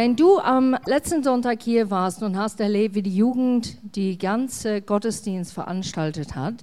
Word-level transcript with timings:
Wenn 0.00 0.16
du 0.16 0.38
am 0.38 0.78
letzten 0.86 1.22
Sonntag 1.22 1.62
hier 1.62 1.90
warst 1.90 2.22
und 2.22 2.34
hast 2.34 2.58
erlebt, 2.58 2.94
wie 2.94 3.02
die 3.02 3.14
Jugend 3.14 3.76
die 3.94 4.16
ganze 4.16 4.80
Gottesdienst 4.80 5.52
veranstaltet 5.52 6.34
hat, 6.34 6.54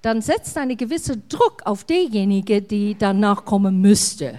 dann 0.00 0.22
setzt 0.22 0.56
eine 0.56 0.76
gewisse 0.76 1.18
Druck 1.18 1.60
auf 1.66 1.84
diejenige, 1.84 2.62
die 2.62 2.96
danach 2.98 3.44
kommen 3.44 3.82
müsste. 3.82 4.38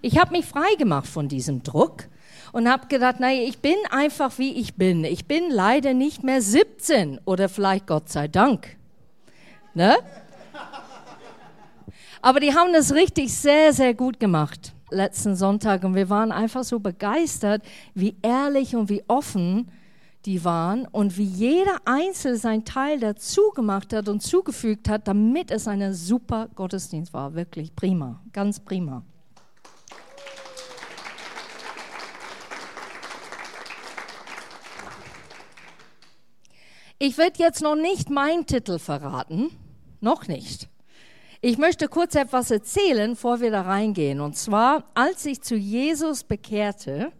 Ich 0.00 0.16
habe 0.16 0.32
mich 0.32 0.46
frei 0.46 0.76
gemacht 0.78 1.06
von 1.06 1.28
diesem 1.28 1.62
Druck 1.62 2.04
und 2.52 2.70
habe 2.70 2.86
gedacht, 2.86 3.20
naja, 3.20 3.42
ich 3.42 3.58
bin 3.58 3.76
einfach 3.90 4.38
wie 4.38 4.54
ich 4.54 4.76
bin. 4.76 5.04
Ich 5.04 5.26
bin 5.26 5.50
leider 5.50 5.92
nicht 5.92 6.24
mehr 6.24 6.40
17 6.40 7.20
oder 7.26 7.50
vielleicht 7.50 7.86
Gott 7.86 8.08
sei 8.08 8.28
Dank. 8.28 8.78
Ne? 9.74 9.94
Aber 12.22 12.40
die 12.40 12.54
haben 12.54 12.72
das 12.72 12.94
richtig 12.94 13.30
sehr, 13.34 13.74
sehr 13.74 13.92
gut 13.92 14.18
gemacht 14.18 14.72
letzten 14.92 15.36
Sonntag 15.36 15.84
und 15.84 15.94
wir 15.94 16.08
waren 16.10 16.32
einfach 16.32 16.64
so 16.64 16.80
begeistert, 16.80 17.62
wie 17.94 18.16
ehrlich 18.22 18.76
und 18.76 18.88
wie 18.88 19.02
offen 19.08 19.70
die 20.24 20.44
waren 20.44 20.86
und 20.86 21.16
wie 21.18 21.24
jeder 21.24 21.78
Einzelne 21.84 22.36
sein 22.36 22.64
Teil 22.64 23.00
dazu 23.00 23.50
gemacht 23.54 23.92
hat 23.92 24.08
und 24.08 24.22
zugefügt 24.22 24.88
hat, 24.88 25.08
damit 25.08 25.50
es 25.50 25.66
ein 25.66 25.92
super 25.94 26.48
Gottesdienst 26.54 27.12
war. 27.12 27.34
Wirklich 27.34 27.74
prima, 27.74 28.20
ganz 28.32 28.60
prima. 28.60 29.02
Ich 36.98 37.18
werde 37.18 37.40
jetzt 37.40 37.62
noch 37.62 37.74
nicht 37.74 38.10
meinen 38.10 38.46
Titel 38.46 38.78
verraten, 38.78 39.50
noch 40.00 40.28
nicht. 40.28 40.68
Ich 41.44 41.58
möchte 41.58 41.88
kurz 41.88 42.14
etwas 42.14 42.52
erzählen, 42.52 43.10
bevor 43.10 43.40
wir 43.40 43.50
da 43.50 43.62
reingehen. 43.62 44.20
Und 44.20 44.36
zwar, 44.36 44.84
als 44.94 45.26
ich 45.26 45.42
zu 45.42 45.56
Jesus 45.56 46.22
bekehrte 46.22 47.10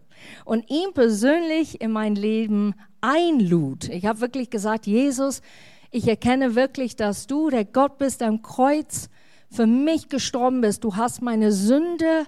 und 0.45 0.71
ihn 0.71 0.93
persönlich 0.95 1.81
in 1.81 1.91
mein 1.91 2.15
Leben 2.15 2.75
einlud. 3.01 3.89
Ich 3.89 4.07
habe 4.07 4.21
wirklich 4.21 4.49
gesagt, 4.49 4.87
Jesus, 4.87 5.43
ich 5.91 6.07
erkenne 6.07 6.55
wirklich, 6.55 6.95
dass 6.95 7.27
du 7.27 7.51
der 7.51 7.65
Gott 7.65 7.99
bist, 7.99 8.23
am 8.23 8.43
Kreuz 8.43 9.09
für 9.51 9.67
mich 9.67 10.09
gestorben 10.09 10.61
bist. 10.61 10.85
Du 10.85 10.95
hast 10.95 11.21
meine 11.21 11.51
Sünde 11.51 12.27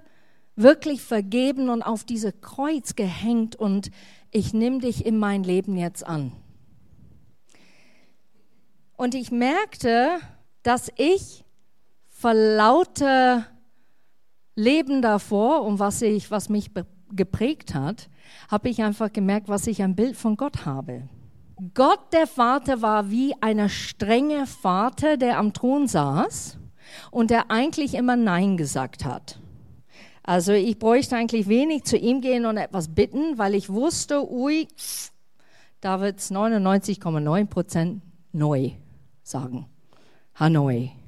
wirklich 0.56 1.00
vergeben 1.00 1.68
und 1.68 1.82
auf 1.82 2.02
diese 2.02 2.32
Kreuz 2.32 2.96
gehängt 2.96 3.54
und 3.54 3.92
ich 4.32 4.52
nehme 4.52 4.80
dich 4.80 5.06
in 5.06 5.16
mein 5.16 5.44
Leben 5.44 5.76
jetzt 5.76 6.04
an. 6.04 6.32
Und 8.96 9.14
ich 9.14 9.30
merkte, 9.30 10.18
dass 10.64 10.90
ich 10.96 11.43
vor 12.24 12.32
lauter 12.32 13.44
Leben 14.54 15.02
davor 15.02 15.60
und 15.60 15.78
was, 15.78 16.00
ich, 16.00 16.30
was 16.30 16.48
mich 16.48 16.70
geprägt 17.12 17.74
hat, 17.74 18.08
habe 18.50 18.70
ich 18.70 18.82
einfach 18.82 19.12
gemerkt, 19.12 19.50
was 19.50 19.66
ich 19.66 19.82
ein 19.82 19.94
Bild 19.94 20.16
von 20.16 20.38
Gott 20.38 20.64
habe. 20.64 21.02
Gott, 21.74 22.14
der 22.14 22.26
Vater, 22.26 22.80
war 22.80 23.10
wie 23.10 23.34
ein 23.42 23.68
strenger 23.68 24.46
Vater, 24.46 25.18
der 25.18 25.36
am 25.36 25.52
Thron 25.52 25.86
saß 25.86 26.56
und 27.10 27.28
der 27.28 27.50
eigentlich 27.50 27.92
immer 27.92 28.16
Nein 28.16 28.56
gesagt 28.56 29.04
hat. 29.04 29.38
Also 30.22 30.52
ich 30.52 30.78
bräuchte 30.78 31.16
eigentlich 31.16 31.46
wenig 31.46 31.84
zu 31.84 31.98
ihm 31.98 32.22
gehen 32.22 32.46
und 32.46 32.56
etwas 32.56 32.88
bitten, 32.88 33.36
weil 33.36 33.54
ich 33.54 33.68
wusste, 33.68 34.26
ui, 34.32 34.66
da 35.82 36.00
wird 36.00 36.20
es 36.20 36.32
99,9 36.32 37.46
Prozent 37.48 38.02
neu 38.32 38.70
sagen. 39.22 39.66
Hanoi. 40.36 41.03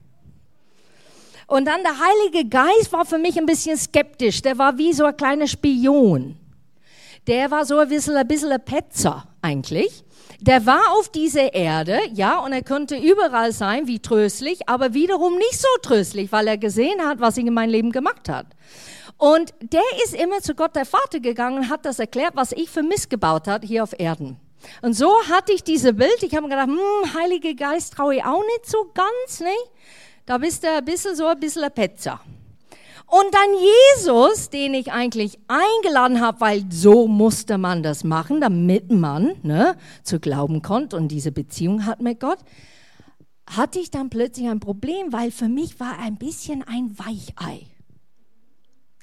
Und 1.47 1.67
dann 1.67 1.83
der 1.83 1.95
Heilige 1.99 2.49
Geist 2.49 2.93
war 2.93 3.05
für 3.05 3.19
mich 3.19 3.39
ein 3.39 3.47
bisschen 3.47 3.77
skeptisch. 3.77 4.43
Der 4.43 4.59
war 4.59 4.77
wie 4.79 4.93
so 4.93 5.05
ein 5.05 5.17
kleiner 5.17 5.47
Spion. 5.47 6.37
Der 7.27 7.51
war 7.51 7.65
so 7.65 7.79
ein 7.79 7.89
bisschen 7.89 8.17
ein, 8.17 8.27
bisschen 8.27 8.53
ein 8.53 8.65
Petzer 8.65 9.25
eigentlich. 9.43 10.05
Der 10.41 10.67
war 10.67 10.93
auf 10.99 11.09
dieser 11.09 11.55
Erde, 11.55 11.99
ja, 12.13 12.39
und 12.41 12.53
er 12.53 12.63
könnte 12.63 12.97
überall 12.97 13.53
sein, 13.53 13.87
wie 13.87 14.01
tröstlich, 14.01 14.69
aber 14.69 14.93
wiederum 14.93 15.35
nicht 15.37 15.59
so 15.59 15.69
tröstlich, 15.83 16.31
weil 16.31 16.47
er 16.47 16.59
gesehen 16.59 17.01
hat, 17.01 17.21
was 17.21 17.39
ich 17.39 17.47
in 17.47 17.55
meinem 17.55 17.71
Leben 17.71 17.91
gemacht 17.91 18.29
hat. 18.29 18.47
Und 19.17 19.55
der 19.61 19.83
ist 20.05 20.15
immer 20.15 20.41
zu 20.43 20.55
Gott 20.55 20.77
der 20.77 20.85
Vater 20.85 21.21
gegangen 21.21 21.59
und 21.59 21.71
hat 21.71 21.87
das 21.87 21.99
erklärt, 21.99 22.37
was 22.37 22.53
ich 22.53 22.69
für 22.69 22.83
Mist 22.83 23.09
gebaut 23.09 23.49
hat 23.49 23.65
hier 23.65 23.83
auf 23.83 23.99
Erden. 23.99 24.37
Und 24.83 24.95
so 24.95 25.11
hatte 25.31 25.53
ich 25.53 25.63
diese 25.63 25.95
Bild. 25.95 26.23
Ich 26.23 26.35
habe 26.35 26.47
mir 26.47 26.55
gedacht, 26.55 26.69
hm, 26.69 27.15
Heilige 27.15 27.55
Geist 27.55 27.95
traue 27.95 28.17
ich 28.17 28.25
auch 28.25 28.43
nicht 28.43 28.67
so 28.67 28.91
ganz, 28.93 29.41
ne? 29.41 29.47
Da 30.27 30.39
bist 30.39 30.65
du 30.65 30.69
ein 30.69 30.85
bisschen 30.85 31.15
so 31.15 31.27
ein 31.27 31.39
bisschen 31.39 31.63
ein 31.63 31.73
Petzer. 31.73 32.21
Und 33.07 33.33
dann 33.33 33.51
Jesus, 33.97 34.51
den 34.51 34.75
ich 34.75 34.91
eigentlich 34.91 35.39
eingeladen 35.47 36.21
habe, 36.21 36.41
weil 36.41 36.65
so 36.71 37.07
musste 37.07 37.57
man 37.57 37.85
das 37.85 38.03
machen, 38.03 38.41
damit 38.41 38.91
man 38.91 39.37
ne, 39.45 39.77
zu 40.03 40.19
glauben 40.19 40.61
konnte 40.61 40.97
und 40.97 41.09
diese 41.09 41.31
Beziehung 41.31 41.87
hat 41.87 42.03
mit 42.03 42.19
Gott, 42.19 42.39
hatte 43.49 43.79
ich 43.79 43.93
dann 43.93 44.11
plötzlich 44.11 44.49
ein 44.49 44.59
Problem, 44.59 45.13
weil 45.13 45.31
für 45.31 45.49
mich 45.49 45.79
war 45.79 46.01
ein 46.01 46.17
bisschen 46.17 46.65
ein 46.65 46.99
Weichei. 46.99 47.69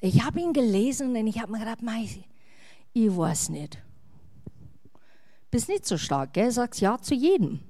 Ich 0.02 0.22
habe 0.22 0.40
ihn 0.40 0.52
gelesen 0.52 1.16
und 1.16 1.26
ich 1.26 1.40
habe 1.40 1.52
mir 1.52 1.60
gedacht, 1.60 1.78
ich 2.92 3.16
weiß 3.16 3.48
nicht. 3.48 3.78
Bist 5.50 5.70
nicht 5.70 5.86
so 5.86 5.96
stark, 5.96 6.34
gell? 6.34 6.50
Sagst 6.50 6.82
ja 6.82 6.98
zu 7.00 7.14
jedem. 7.14 7.60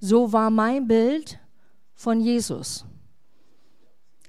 So 0.00 0.32
war 0.32 0.50
mein 0.50 0.88
Bild 0.88 1.38
von 1.96 2.20
Jesus. 2.20 2.84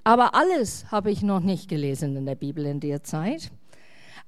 Aber 0.03 0.33
alles 0.33 0.89
habe 0.89 1.11
ich 1.11 1.21
noch 1.21 1.41
nicht 1.41 1.67
gelesen 1.67 2.15
in 2.15 2.25
der 2.25 2.35
Bibel 2.35 2.65
in 2.65 2.79
der 2.79 3.03
Zeit. 3.03 3.51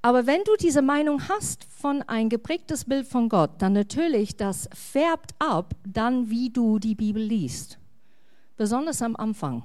Aber 0.01 0.27
wenn 0.27 0.43
du 0.43 0.55
diese 0.57 0.81
Meinung 0.81 1.27
hast 1.27 1.65
von 1.65 2.03
ein 2.03 2.29
geprägtes 2.29 2.85
Bild 2.85 3.07
von 3.07 3.27
Gott, 3.27 3.61
dann 3.61 3.73
natürlich, 3.73 4.37
das 4.37 4.69
färbt 4.73 5.31
ab, 5.39 5.73
dann 5.85 6.29
wie 6.29 6.49
du 6.49 6.79
die 6.79 6.95
Bibel 6.95 7.21
liest. 7.21 7.79
Besonders 8.55 9.01
am 9.01 9.15
Anfang. 9.15 9.63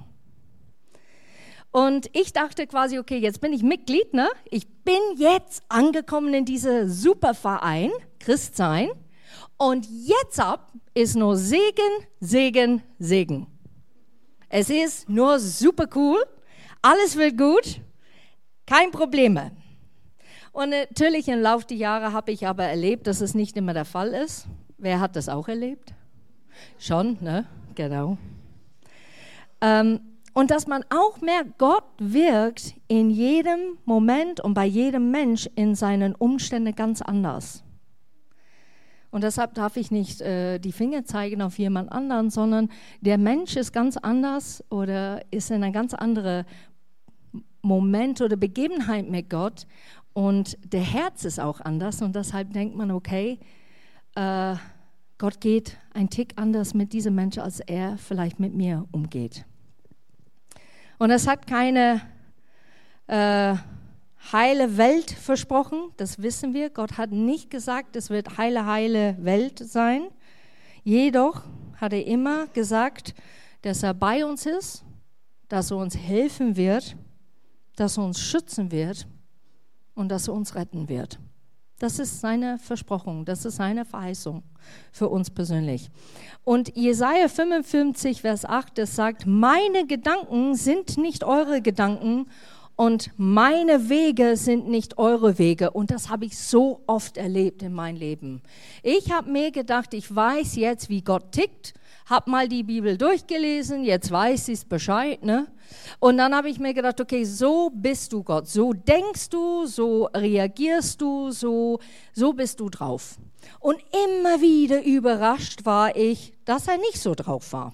Und 1.71 2.09
ich 2.13 2.31
dachte 2.31 2.67
quasi, 2.67 2.99
okay, 2.99 3.17
jetzt 3.17 3.41
bin 3.41 3.51
ich 3.51 3.61
Mitglied, 3.61 4.13
ne? 4.13 4.29
Ich 4.49 4.67
bin 4.83 5.01
jetzt 5.17 5.63
angekommen 5.67 6.33
in 6.33 6.45
diese 6.45 6.89
Superverein, 6.89 7.91
Christsein. 8.19 8.89
Und 9.57 9.85
jetzt 9.89 10.39
ab 10.39 10.71
ist 10.93 11.17
nur 11.17 11.35
Segen, 11.35 12.07
Segen, 12.21 12.81
Segen. 12.99 13.47
Es 14.49 14.69
ist 14.69 15.09
nur 15.09 15.39
super 15.39 15.87
cool. 15.95 16.23
Alles 16.81 17.17
wird 17.17 17.37
gut. 17.37 17.81
Kein 18.65 18.91
Problem. 18.91 19.39
Und 20.51 20.69
natürlich 20.69 21.27
im 21.27 21.41
Laufe 21.41 21.67
der 21.67 21.77
Jahre 21.77 22.13
habe 22.13 22.31
ich 22.31 22.47
aber 22.47 22.63
erlebt, 22.63 23.07
dass 23.07 23.19
es 23.19 23.35
nicht 23.35 23.57
immer 23.57 23.73
der 23.73 23.83
Fall 23.83 24.13
ist. 24.13 24.47
Wer 24.77 25.01
hat 25.01 25.15
das 25.17 25.27
auch 25.27 25.49
erlebt? 25.49 25.93
Schon, 26.79 27.17
ne? 27.19 27.45
Genau. 27.75 28.17
Ähm, 29.59 29.99
und 30.33 30.51
dass 30.51 30.65
man 30.67 30.85
auch 30.89 31.19
merkt, 31.19 31.57
Gott 31.57 31.83
wirkt 31.97 32.75
in 32.87 33.09
jedem 33.09 33.77
Moment 33.83 34.39
und 34.39 34.53
bei 34.53 34.65
jedem 34.65 35.11
Mensch 35.11 35.49
in 35.55 35.75
seinen 35.75 36.15
Umständen 36.15 36.73
ganz 36.73 37.01
anders. 37.01 37.64
Und 39.15 39.23
deshalb 39.23 39.53
darf 39.53 39.77
ich 39.77 39.91
nicht 39.91 40.19
äh, 40.19 40.59
die 40.59 40.73
Finger 40.73 41.05
zeigen 41.05 41.41
auf 41.41 41.57
jemand 41.57 41.89
anderen, 41.89 42.29
sondern 42.29 42.67
der 42.99 43.17
Mensch 43.17 43.55
ist 43.55 43.71
ganz 43.71 43.95
anders 43.95 44.61
oder 44.69 45.21
ist 45.31 45.51
in 45.51 45.63
einem 45.63 45.71
ganz 45.71 45.93
anderen 45.93 46.43
Moment 47.61 48.19
oder 48.19 48.35
Begebenheit 48.35 49.09
mit 49.09 49.29
Gott. 49.29 49.67
Und 50.11 50.57
der 50.69 50.81
Herz 50.81 51.23
ist 51.23 51.39
auch 51.39 51.61
anders. 51.61 52.01
Und 52.01 52.13
deshalb 52.13 52.51
denkt 52.51 52.75
man, 52.75 52.91
okay, 52.91 53.39
äh, 54.15 54.55
Gott 55.17 55.39
geht 55.39 55.77
ein 55.93 56.09
Tick 56.09 56.33
anders 56.35 56.73
mit 56.73 56.91
diesem 56.91 57.15
Menschen, 57.15 57.41
als 57.41 57.61
er 57.61 57.97
vielleicht 57.97 58.41
mit 58.41 58.53
mir 58.53 58.85
umgeht. 58.91 59.45
Und 60.99 61.09
es 61.11 61.25
hat 61.25 61.47
keine 61.47 62.01
äh, 63.07 63.55
heile 64.31 64.77
Welt 64.77 65.11
versprochen, 65.11 65.91
das 65.97 66.21
wissen 66.21 66.53
wir. 66.53 66.69
Gott 66.69 66.97
hat 66.97 67.11
nicht 67.11 67.49
gesagt, 67.49 67.95
es 67.95 68.09
wird 68.09 68.37
heile, 68.37 68.65
heile 68.65 69.17
Welt 69.19 69.59
sein. 69.59 70.07
Jedoch 70.83 71.43
hat 71.77 71.93
er 71.93 72.05
immer 72.05 72.47
gesagt, 72.47 73.13
dass 73.61 73.83
er 73.83 73.93
bei 73.93 74.25
uns 74.25 74.45
ist, 74.45 74.83
dass 75.47 75.71
er 75.71 75.77
uns 75.77 75.97
helfen 75.97 76.55
wird, 76.55 76.95
dass 77.75 77.97
er 77.97 78.05
uns 78.05 78.19
schützen 78.19 78.71
wird 78.71 79.07
und 79.93 80.09
dass 80.09 80.27
er 80.27 80.33
uns 80.33 80.55
retten 80.55 80.89
wird. 80.89 81.19
Das 81.79 81.99
ist 81.99 82.21
seine 82.21 82.57
Versprochung, 82.57 83.25
das 83.25 83.43
ist 83.43 83.57
seine 83.57 83.83
Verheißung 83.83 84.43
für 84.93 85.09
uns 85.09 85.29
persönlich. 85.29 85.89
Und 86.45 86.75
Jesaja 86.75 87.27
55, 87.27 88.21
Vers 88.21 88.45
8, 88.45 88.77
das 88.77 88.95
sagt: 88.95 89.25
Meine 89.25 89.85
Gedanken 89.85 90.55
sind 90.55 90.97
nicht 90.97 91.25
eure 91.25 91.61
Gedanken 91.61 92.27
und 92.75 93.11
meine 93.15 93.89
Wege 93.89 94.35
sind 94.35 94.67
nicht 94.67 94.97
eure 94.97 95.39
Wege. 95.39 95.71
Und 95.71 95.91
das 95.91 96.09
habe 96.09 96.25
ich 96.25 96.37
so 96.37 96.81
oft 96.87 97.17
erlebt 97.17 97.63
in 97.63 97.73
meinem 97.73 97.97
Leben. 97.97 98.41
Ich 98.83 99.11
habe 99.11 99.31
mir 99.31 99.51
gedacht, 99.51 99.93
ich 99.93 100.13
weiß 100.13 100.55
jetzt, 100.57 100.89
wie 100.89 101.01
Gott 101.01 101.31
tickt, 101.31 101.73
habe 102.05 102.29
mal 102.29 102.47
die 102.47 102.63
Bibel 102.63 102.97
durchgelesen, 102.97 103.83
jetzt 103.83 104.11
weiß 104.11 104.49
ich 104.49 104.67
Bescheid. 104.67 105.23
Ne? 105.23 105.47
Und 105.99 106.17
dann 106.17 106.35
habe 106.35 106.49
ich 106.49 106.59
mir 106.59 106.73
gedacht, 106.73 106.99
okay, 106.99 107.23
so 107.23 107.71
bist 107.73 108.11
du 108.11 108.23
Gott, 108.23 108.47
so 108.47 108.73
denkst 108.73 109.29
du, 109.29 109.65
so 109.65 110.09
reagierst 110.13 110.99
du, 111.01 111.31
so, 111.31 111.79
so 112.13 112.33
bist 112.33 112.59
du 112.59 112.69
drauf. 112.69 113.17
Und 113.59 113.77
immer 114.07 114.41
wieder 114.41 114.83
überrascht 114.83 115.65
war 115.65 115.95
ich, 115.95 116.33
dass 116.45 116.67
er 116.67 116.77
nicht 116.77 116.99
so 116.99 117.15
drauf 117.15 117.53
war. 117.53 117.73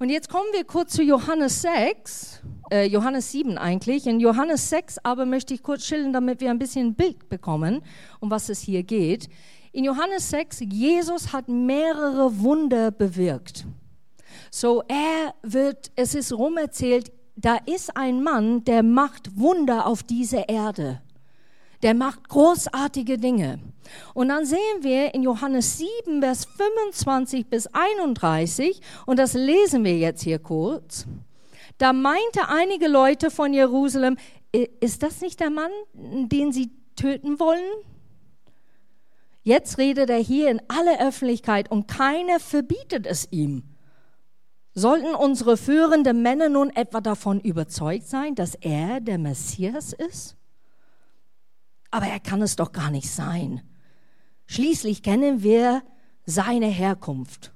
Und 0.00 0.08
jetzt 0.08 0.30
kommen 0.30 0.46
wir 0.54 0.64
kurz 0.64 0.94
zu 0.94 1.02
Johannes 1.02 1.60
6, 1.60 2.40
äh, 2.70 2.86
Johannes 2.86 3.32
7 3.32 3.58
eigentlich. 3.58 4.06
In 4.06 4.18
Johannes 4.18 4.70
6 4.70 4.96
aber 5.02 5.26
möchte 5.26 5.52
ich 5.52 5.62
kurz 5.62 5.84
schildern, 5.84 6.14
damit 6.14 6.40
wir 6.40 6.48
ein 6.48 6.58
bisschen 6.58 6.86
ein 6.86 6.94
Bild 6.94 7.28
bekommen, 7.28 7.82
um 8.18 8.30
was 8.30 8.48
es 8.48 8.60
hier 8.60 8.82
geht. 8.82 9.28
In 9.72 9.84
Johannes 9.84 10.30
6, 10.30 10.60
Jesus 10.72 11.34
hat 11.34 11.48
mehrere 11.48 12.40
Wunder 12.40 12.90
bewirkt. 12.90 13.66
So, 14.50 14.82
er 14.88 15.34
wird, 15.42 15.92
es 15.96 16.14
ist 16.14 16.32
rumerzählt, 16.32 17.12
da 17.36 17.58
ist 17.66 17.94
ein 17.94 18.22
Mann, 18.22 18.64
der 18.64 18.82
macht 18.82 19.38
Wunder 19.38 19.86
auf 19.86 20.02
dieser 20.02 20.48
Erde. 20.48 21.02
Der 21.82 21.94
macht 21.94 22.28
großartige 22.28 23.16
Dinge. 23.18 23.58
Und 24.14 24.28
dann 24.28 24.44
sehen 24.44 24.82
wir 24.82 25.14
in 25.14 25.22
Johannes 25.22 25.78
7, 25.78 26.20
Vers 26.20 26.44
25 26.44 27.46
bis 27.46 27.66
31, 27.68 28.80
und 29.06 29.18
das 29.18 29.34
lesen 29.34 29.84
wir 29.84 29.96
jetzt 29.96 30.22
hier 30.22 30.38
kurz, 30.38 31.06
da 31.78 31.94
meinte 31.94 32.48
einige 32.48 32.88
Leute 32.88 33.30
von 33.30 33.54
Jerusalem, 33.54 34.18
ist 34.80 35.02
das 35.02 35.22
nicht 35.22 35.40
der 35.40 35.48
Mann, 35.48 35.70
den 35.94 36.52
sie 36.52 36.70
töten 36.94 37.40
wollen? 37.40 37.72
Jetzt 39.42 39.78
redet 39.78 40.10
er 40.10 40.18
hier 40.18 40.50
in 40.50 40.60
aller 40.68 41.00
Öffentlichkeit 41.00 41.70
und 41.70 41.88
keiner 41.88 42.38
verbietet 42.38 43.06
es 43.06 43.28
ihm. 43.30 43.62
Sollten 44.74 45.14
unsere 45.14 45.56
führenden 45.56 46.20
Männer 46.20 46.50
nun 46.50 46.68
etwa 46.70 47.00
davon 47.00 47.40
überzeugt 47.40 48.06
sein, 48.06 48.34
dass 48.34 48.54
er 48.56 49.00
der 49.00 49.16
Messias 49.16 49.94
ist? 49.94 50.36
Aber 51.90 52.06
er 52.06 52.20
kann 52.20 52.42
es 52.42 52.56
doch 52.56 52.72
gar 52.72 52.90
nicht 52.90 53.10
sein. 53.10 53.62
Schließlich 54.46 55.02
kennen 55.02 55.42
wir 55.42 55.82
seine 56.26 56.66
Herkunft. 56.66 57.52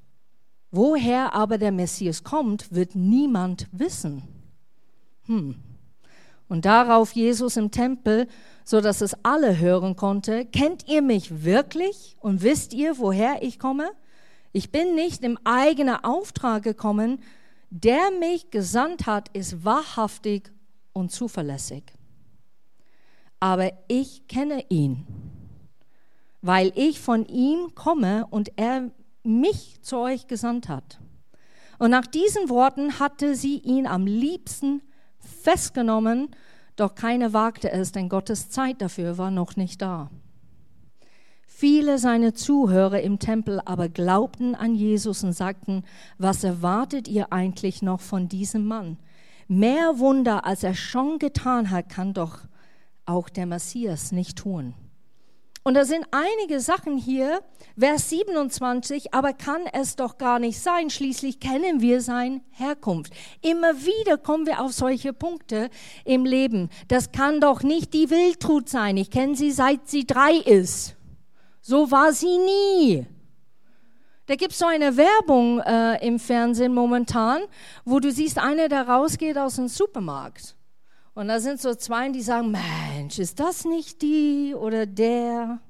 Woher 0.70 1.34
aber 1.34 1.58
der 1.58 1.72
Messias 1.72 2.25
kommt, 2.25 2.72
wird 2.72 2.94
niemand 2.94 3.69
wissen. 3.72 4.22
Hm. 5.26 5.56
Und 6.48 6.64
darauf 6.64 7.12
Jesus 7.12 7.56
im 7.56 7.70
Tempel, 7.70 8.28
so 8.64 8.81
dass 8.81 9.00
es 9.00 9.16
alle 9.25 9.58
hören 9.58 9.96
konnte, 9.96 10.44
kennt 10.46 10.88
ihr 10.88 11.00
mich 11.00 11.44
wirklich 11.44 12.16
und 12.20 12.42
wisst 12.42 12.75
ihr, 12.75 12.98
woher 12.98 13.42
ich 13.42 13.58
komme? 13.58 13.90
Ich 14.52 14.70
bin 14.70 14.94
nicht 14.94 15.22
im 15.22 15.38
eigenen 15.44 16.02
Auftrag 16.04 16.62
gekommen, 16.62 17.22
der 17.70 18.10
mich 18.20 18.50
gesandt 18.50 19.06
hat, 19.06 19.28
ist 19.31 19.64
wahrhaftig 19.64 20.52
und 20.92 21.10
zuverlässig 21.10 21.84
aber 23.44 23.75
ich 23.88 24.26
kenne 24.26 24.64
ihn, 24.70 25.05
weil 26.41 26.73
ich 26.76 26.99
von 26.99 27.26
ihm 27.26 27.75
komme 27.75 28.26
und 28.31 28.52
er 28.56 28.91
mich 29.23 29.82
zu 29.82 29.99
euch 29.99 30.29
gesandt 30.29 30.70
hat. 30.70 30.99
Und 31.79 31.91
nach 31.91 32.06
diesen 32.06 32.49
Worten 32.49 32.99
hatte 33.00 33.35
sie 33.35 33.58
ihn 33.58 33.87
am 33.87 34.06
liebsten 34.06 34.81
festgenommen, 35.19 36.31
doch 36.76 36.94
keiner 36.94 37.35
wagte 37.35 37.70
es, 37.70 37.93
denn 37.93 38.08
Gottes 38.08 38.49
Zeit 38.49 38.81
dafür 38.81 39.19
war 39.19 39.31
noch 39.31 39.56
nicht 39.56 39.82
da. 39.82 40.11
Viele 41.46 41.99
seiner 41.99 42.32
Zuhörer 42.32 43.02
im 43.02 43.19
Tempel 43.19 43.61
aber 43.62 43.91
glaubten 43.91 44.55
an 44.55 44.75
Jesus 44.75 45.23
und 45.23 45.35
sagten, 45.35 45.85
was 46.17 46.44
erwartet 46.44 47.08
ihr 47.08 47.31
eigentlich 47.31 47.82
noch 47.82 48.00
von 48.00 48.26
diesem 48.26 48.64
Mann? 48.64 48.96
Mehr 49.49 49.99
Wunder, 49.99 50.46
als 50.46 50.62
er 50.62 50.75
schon 50.75 51.19
getan 51.19 51.70
hat, 51.70 51.91
kann 51.91 52.14
doch 52.14 52.38
auch 53.06 53.28
der 53.28 53.46
Messias 53.46 54.12
nicht 54.12 54.38
tun. 54.38 54.74
Und 55.66 55.74
da 55.74 55.86
sind 55.86 56.06
einige 56.10 56.60
Sachen 56.60 56.98
hier, 56.98 57.40
Vers 57.78 58.10
27, 58.10 59.14
aber 59.14 59.32
kann 59.32 59.62
es 59.72 59.96
doch 59.96 60.18
gar 60.18 60.38
nicht 60.38 60.60
sein, 60.60 60.90
schließlich 60.90 61.40
kennen 61.40 61.80
wir 61.80 62.02
seine 62.02 62.42
Herkunft. 62.50 63.14
Immer 63.40 63.74
wieder 63.78 64.18
kommen 64.18 64.46
wir 64.46 64.60
auf 64.60 64.72
solche 64.72 65.14
Punkte 65.14 65.70
im 66.04 66.26
Leben. 66.26 66.68
Das 66.88 67.12
kann 67.12 67.40
doch 67.40 67.62
nicht 67.62 67.94
die 67.94 68.10
Wildtrut 68.10 68.68
sein. 68.68 68.98
Ich 68.98 69.10
kenne 69.10 69.36
sie 69.36 69.52
seit 69.52 69.88
sie 69.88 70.06
drei 70.06 70.34
ist. 70.34 70.96
So 71.62 71.90
war 71.90 72.12
sie 72.12 72.36
nie. 72.36 73.06
Da 74.26 74.36
gibt 74.36 74.52
es 74.52 74.58
so 74.58 74.66
eine 74.66 74.98
Werbung 74.98 75.60
äh, 75.60 76.06
im 76.06 76.18
Fernsehen 76.18 76.74
momentan, 76.74 77.40
wo 77.86 78.00
du 78.00 78.12
siehst, 78.12 78.38
einer, 78.38 78.68
der 78.68 78.86
rausgeht 78.86 79.38
aus 79.38 79.56
dem 79.56 79.68
Supermarkt. 79.68 80.56
Und 81.14 81.28
da 81.28 81.38
sind 81.38 81.61
so 81.61 81.75
zwei, 81.75 82.08
die 82.11 82.22
sagen, 82.22 82.50
Mensch, 82.50 83.20
ist 83.20 83.38
das 83.38 83.64
nicht 83.64 84.02
die 84.02 84.52
oder 84.55 84.84
der? 84.84 85.61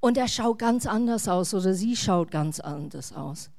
Und 0.00 0.16
er 0.16 0.28
schaut 0.28 0.58
ganz 0.58 0.86
anders 0.86 1.28
aus 1.28 1.52
oder 1.52 1.74
sie 1.74 1.96
schaut 1.96 2.30
ganz 2.30 2.60
anders 2.60 3.12
aus. 3.12 3.50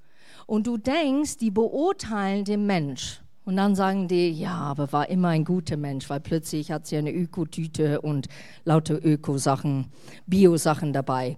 Und 0.48 0.66
du 0.66 0.78
denkst, 0.78 1.38
die 1.38 1.52
beurteilen 1.52 2.44
den 2.44 2.66
Mensch. 2.66 3.22
Und 3.46 3.58
dann 3.58 3.76
sagen 3.76 4.08
die, 4.08 4.32
ja, 4.32 4.56
aber 4.56 4.92
war 4.92 5.08
immer 5.08 5.28
ein 5.30 5.46
guter 5.46 5.78
Mensch, 5.78 6.10
weil 6.10 6.20
plötzlich 6.20 6.72
hat 6.72 6.88
sie 6.88 6.98
eine 6.98 7.14
Ökotüte 7.14 8.02
und 8.02 8.28
lauter 8.64 9.04
Ökosachen, 9.06 9.92
Bio-Sachen 10.26 10.92
dabei. 10.92 11.38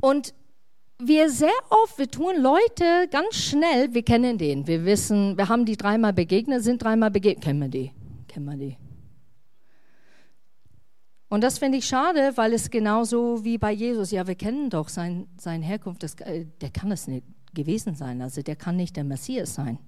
Und 0.00 0.34
wir 0.98 1.30
sehr 1.30 1.50
oft, 1.70 1.98
wir 1.98 2.08
tun 2.08 2.40
Leute 2.40 3.08
ganz 3.10 3.34
schnell, 3.34 3.92
wir 3.92 4.04
kennen 4.04 4.38
den, 4.38 4.68
wir 4.68 4.84
wissen, 4.84 5.36
wir 5.36 5.48
haben 5.48 5.64
die 5.64 5.76
dreimal 5.76 6.12
begegnet, 6.12 6.62
sind 6.62 6.82
dreimal 6.82 7.10
begegnet, 7.10 7.44
kennen 7.44 7.60
wir 7.60 7.68
die 7.68 7.92
kennen 8.36 8.46
wir 8.46 8.56
die. 8.58 8.76
Und 11.28 11.42
das 11.42 11.58
finde 11.58 11.78
ich 11.78 11.86
schade, 11.86 12.32
weil 12.36 12.52
es 12.52 12.70
genauso 12.70 13.42
wie 13.44 13.56
bei 13.56 13.72
Jesus, 13.72 14.10
ja, 14.10 14.26
wir 14.26 14.34
kennen 14.34 14.68
doch 14.68 14.90
sein, 14.90 15.26
seine 15.38 15.64
Herkunft, 15.64 16.02
das, 16.02 16.14
äh, 16.16 16.44
der 16.60 16.68
kann 16.68 16.92
es 16.92 17.08
nicht 17.08 17.24
gewesen 17.54 17.94
sein, 17.94 18.20
also 18.20 18.42
der 18.42 18.56
kann 18.56 18.76
nicht 18.76 18.94
der 18.96 19.04
Messias 19.04 19.54
sein. 19.54 19.78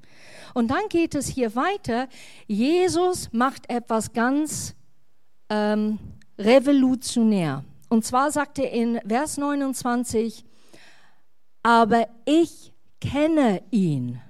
Und 0.54 0.70
dann 0.70 0.88
geht 0.88 1.14
es 1.14 1.28
hier 1.28 1.54
weiter, 1.56 2.08
Jesus 2.46 3.30
macht 3.32 3.68
etwas 3.70 4.14
ganz 4.14 4.74
ähm, 5.50 5.98
revolutionär. 6.38 7.64
Und 7.90 8.06
zwar 8.06 8.30
sagt 8.30 8.58
er 8.58 8.72
in 8.72 8.98
Vers 9.06 9.36
29, 9.36 10.42
aber 11.62 12.08
ich 12.24 12.72
kenne 12.98 13.60
ihn. 13.70 14.22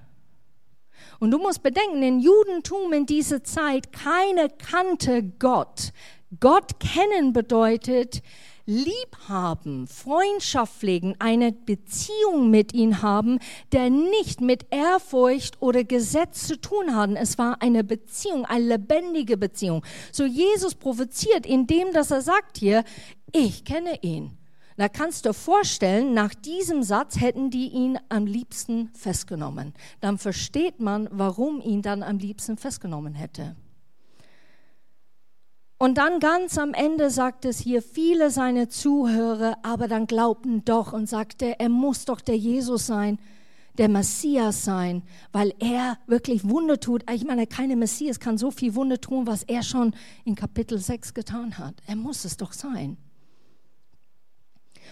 Und 1.19 1.31
du 1.31 1.37
musst 1.37 1.63
bedenken, 1.63 2.01
in 2.01 2.19
Judentum 2.19 2.93
in 2.93 3.05
dieser 3.05 3.43
Zeit, 3.43 3.91
keiner 3.91 4.49
kannte 4.49 5.23
Gott. 5.23 5.91
Gott 6.39 6.79
kennen 6.79 7.33
bedeutet 7.33 8.21
liebhaben, 8.69 9.87
Freundschaft 9.87 10.79
pflegen, 10.79 11.15
eine 11.17 11.51
Beziehung 11.51 12.51
mit 12.51 12.71
ihm 12.73 13.01
haben, 13.01 13.39
der 13.71 13.89
nicht 13.89 14.41
mit 14.41 14.67
Ehrfurcht 14.69 15.59
oder 15.59 15.83
Gesetz 15.83 16.45
zu 16.45 16.61
tun 16.61 16.95
hat. 16.95 17.09
Es 17.15 17.39
war 17.39 17.63
eine 17.63 17.83
Beziehung, 17.83 18.45
eine 18.45 18.65
lebendige 18.65 19.37
Beziehung. 19.37 19.83
So 20.11 20.23
Jesus 20.23 20.75
provoziert, 20.75 21.47
indem 21.47 21.91
dass 21.93 22.11
er 22.11 22.21
sagt 22.21 22.59
hier, 22.59 22.83
ich 23.31 23.65
kenne 23.65 23.97
ihn. 24.03 24.38
Da 24.79 24.87
kannst 24.87 25.25
du 25.25 25.29
dir 25.31 25.33
vorstellen, 25.33 26.13
nach 26.13 26.33
diesem 26.33 26.83
Satz 26.83 27.19
hätten 27.19 27.49
die 27.49 27.67
ihn 27.67 27.99
am 28.07 28.25
liebsten 28.25 28.87
festgenommen. 28.93 29.73
Dann 29.99 30.17
versteht 30.17 30.79
man, 30.79 31.09
warum 31.11 31.59
ihn 31.59 31.81
dann 31.81 32.01
am 32.01 32.17
liebsten 32.17 32.55
festgenommen 32.55 33.13
hätte. 33.13 33.57
Und 35.77 35.97
dann 35.97 36.21
ganz 36.21 36.57
am 36.57 36.73
Ende 36.73 37.09
sagt 37.09 37.43
es 37.43 37.59
hier, 37.59 37.81
viele 37.81 38.31
seine 38.31 38.69
Zuhörer, 38.69 39.57
aber 39.63 39.89
dann 39.89 40.07
glaubten 40.07 40.63
doch 40.63 40.93
und 40.93 41.09
sagte, 41.09 41.59
er 41.59 41.67
muss 41.67 42.05
doch 42.05 42.21
der 42.21 42.37
Jesus 42.37 42.87
sein, 42.87 43.19
der 43.77 43.89
Messias 43.89 44.63
sein, 44.63 45.03
weil 45.33 45.53
er 45.59 45.97
wirklich 46.07 46.47
Wunder 46.47 46.79
tut. 46.79 47.03
Ich 47.11 47.25
meine, 47.25 47.47
keine 47.47 47.75
Messias 47.75 48.21
kann 48.21 48.37
so 48.37 48.49
viel 48.49 48.75
Wunder 48.75 49.01
tun, 49.01 49.27
was 49.27 49.43
er 49.43 49.61
schon 49.61 49.93
in 50.23 50.35
Kapitel 50.35 50.77
6 50.77 51.13
getan 51.13 51.57
hat. 51.57 51.75
Er 51.85 51.97
muss 51.97 52.23
es 52.23 52.37
doch 52.37 52.53
sein. 52.53 52.95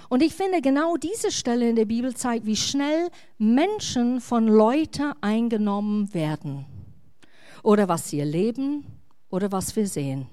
Und 0.10 0.24
ich 0.24 0.34
finde, 0.34 0.62
genau 0.62 0.96
diese 0.98 1.32
Stelle 1.32 1.70
in 1.70 1.76
der 1.76 1.86
Bibel 1.86 2.16
zeigt, 2.16 2.46
wie 2.46 2.56
schnell 2.56 3.10
Menschen 3.38 4.22
von 4.22 4.48
Leuten 4.48 5.14
eingenommen 5.22 6.14
werden. 6.14 6.66
Oder 7.64 7.88
was 7.88 8.10
sie 8.10 8.20
erleben 8.20 8.86
oder 9.30 9.52
was 9.52 9.76
wir 9.76 9.88
sehen. 9.88 10.28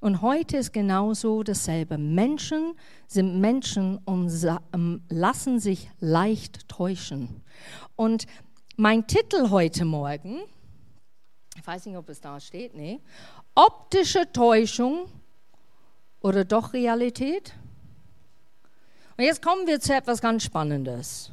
Und 0.00 0.22
heute 0.22 0.58
ist 0.58 0.72
genauso 0.72 1.42
dasselbe. 1.42 1.98
Menschen 1.98 2.74
sind 3.08 3.40
Menschen 3.40 3.98
und 4.04 4.30
ähm, 4.72 5.02
lassen 5.08 5.58
sich 5.58 5.90
leicht 5.98 6.68
täuschen. 6.68 7.42
Und 7.96 8.26
mein 8.76 9.08
Titel 9.08 9.50
heute 9.50 9.84
Morgen 9.84 10.42
Ich 11.56 11.66
weiß 11.66 11.86
nicht, 11.86 11.96
ob 11.96 12.08
es 12.08 12.20
da 12.20 12.38
steht, 12.38 12.74
nee. 12.74 13.00
Optische 13.56 14.30
Täuschung 14.32 15.06
oder 16.20 16.44
doch 16.44 16.72
Realität? 16.74 17.54
Und 19.18 19.24
jetzt 19.24 19.42
kommen 19.42 19.66
wir 19.66 19.80
zu 19.80 19.92
etwas 19.92 20.20
ganz 20.20 20.44
Spannendes. 20.44 21.32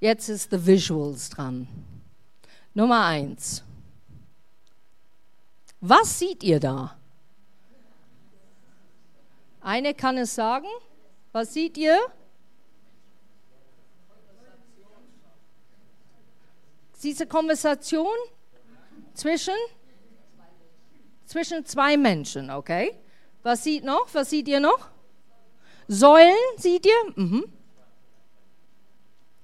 Jetzt 0.00 0.28
ist 0.28 0.50
the 0.50 0.66
Visuals 0.66 1.30
dran. 1.30 1.68
Nummer 2.74 3.04
eins. 3.04 3.62
Was 5.80 6.18
seht 6.18 6.42
ihr 6.42 6.58
da? 6.58 6.96
Eine 9.60 9.94
kann 9.94 10.18
es 10.18 10.34
sagen. 10.34 10.66
Was 11.30 11.54
seht 11.54 11.78
ihr? 11.78 11.96
Diese 17.00 17.28
Konversation 17.28 18.16
zwischen, 19.14 19.54
zwischen 21.24 21.64
zwei 21.64 21.96
Menschen, 21.96 22.50
okay? 22.50 22.98
Was 23.44 23.62
sieht 23.62 23.84
noch? 23.84 24.08
Was 24.12 24.30
seht 24.30 24.48
ihr 24.48 24.58
noch? 24.58 24.90
Säulen, 25.88 26.36
seht 26.56 26.86
ihr? 26.86 27.22
Mhm. 27.22 27.44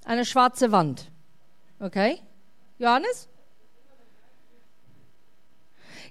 Eine 0.04 0.24
schwarze 0.24 0.70
Wand. 0.70 1.10
Okay? 1.80 2.18
Johannes? 2.78 3.28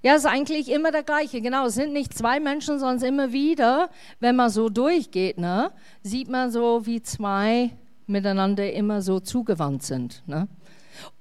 Ja, 0.01 0.15
es 0.15 0.25
ist 0.25 0.29
eigentlich 0.29 0.69
immer 0.69 0.91
der 0.91 1.03
gleiche. 1.03 1.39
Genau, 1.39 1.67
es 1.67 1.75
sind 1.75 1.93
nicht 1.93 2.13
zwei 2.13 2.39
Menschen, 2.39 2.79
sondern 2.79 3.07
immer 3.07 3.31
wieder, 3.31 3.89
wenn 4.19 4.35
man 4.35 4.49
so 4.49 4.69
durchgeht, 4.69 5.37
ne, 5.37 5.71
sieht 6.01 6.27
man 6.27 6.51
so, 6.51 6.85
wie 6.85 7.01
zwei 7.01 7.71
miteinander 8.05 8.73
immer 8.73 9.01
so 9.01 9.21
zugewandt 9.21 9.83
sind. 9.83 10.23
Ne? 10.27 10.49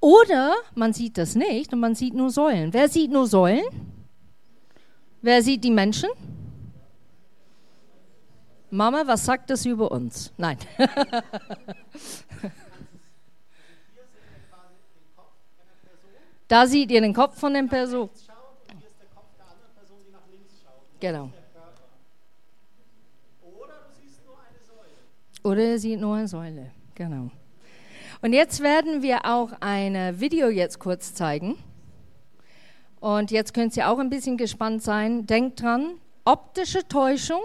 Oder 0.00 0.54
man 0.75 0.92
sieht 0.92 1.16
das 1.16 1.37
nicht 1.37 1.73
und 1.73 1.78
man 1.78 1.95
sieht 1.95 2.14
nur 2.14 2.31
Säulen. 2.31 2.73
Wer 2.73 2.88
sieht 2.88 3.12
nur 3.12 3.26
Säulen? 3.26 3.64
Wer 5.21 5.42
sieht 5.42 5.62
die 5.62 5.71
Menschen? 5.71 6.11
Mama, 8.75 9.07
was 9.07 9.26
sagt 9.26 9.50
das 9.50 9.67
über 9.67 9.93
uns? 9.93 10.33
Nein. 10.38 10.57
da 16.49 16.67
seht 16.67 16.91
ihr 16.91 17.02
den 17.02 17.12
Kopf 17.12 17.38
von 17.38 17.52
der 17.52 17.64
Person. 17.64 18.09
Genau. 20.99 21.29
Oder 25.43 25.64
er 25.64 25.79
sieht 25.79 26.00
nur 26.00 26.17
eine 26.17 26.26
Säule. 26.26 26.71
Genau. 26.95 27.31
Und 28.23 28.33
jetzt 28.33 28.62
werden 28.62 29.02
wir 29.02 29.26
auch 29.26 29.52
ein 29.61 30.19
Video 30.19 30.49
jetzt 30.49 30.79
kurz 30.79 31.12
zeigen. 31.12 31.59
Und 33.00 33.31
jetzt 33.33 33.52
könnt 33.52 33.76
ihr 33.76 33.91
auch 33.91 33.99
ein 33.99 34.09
bisschen 34.09 34.38
gespannt 34.38 34.83
sein. 34.83 35.26
Denkt 35.26 35.61
dran, 35.61 35.99
optische 36.25 36.88
Täuschung 36.88 37.43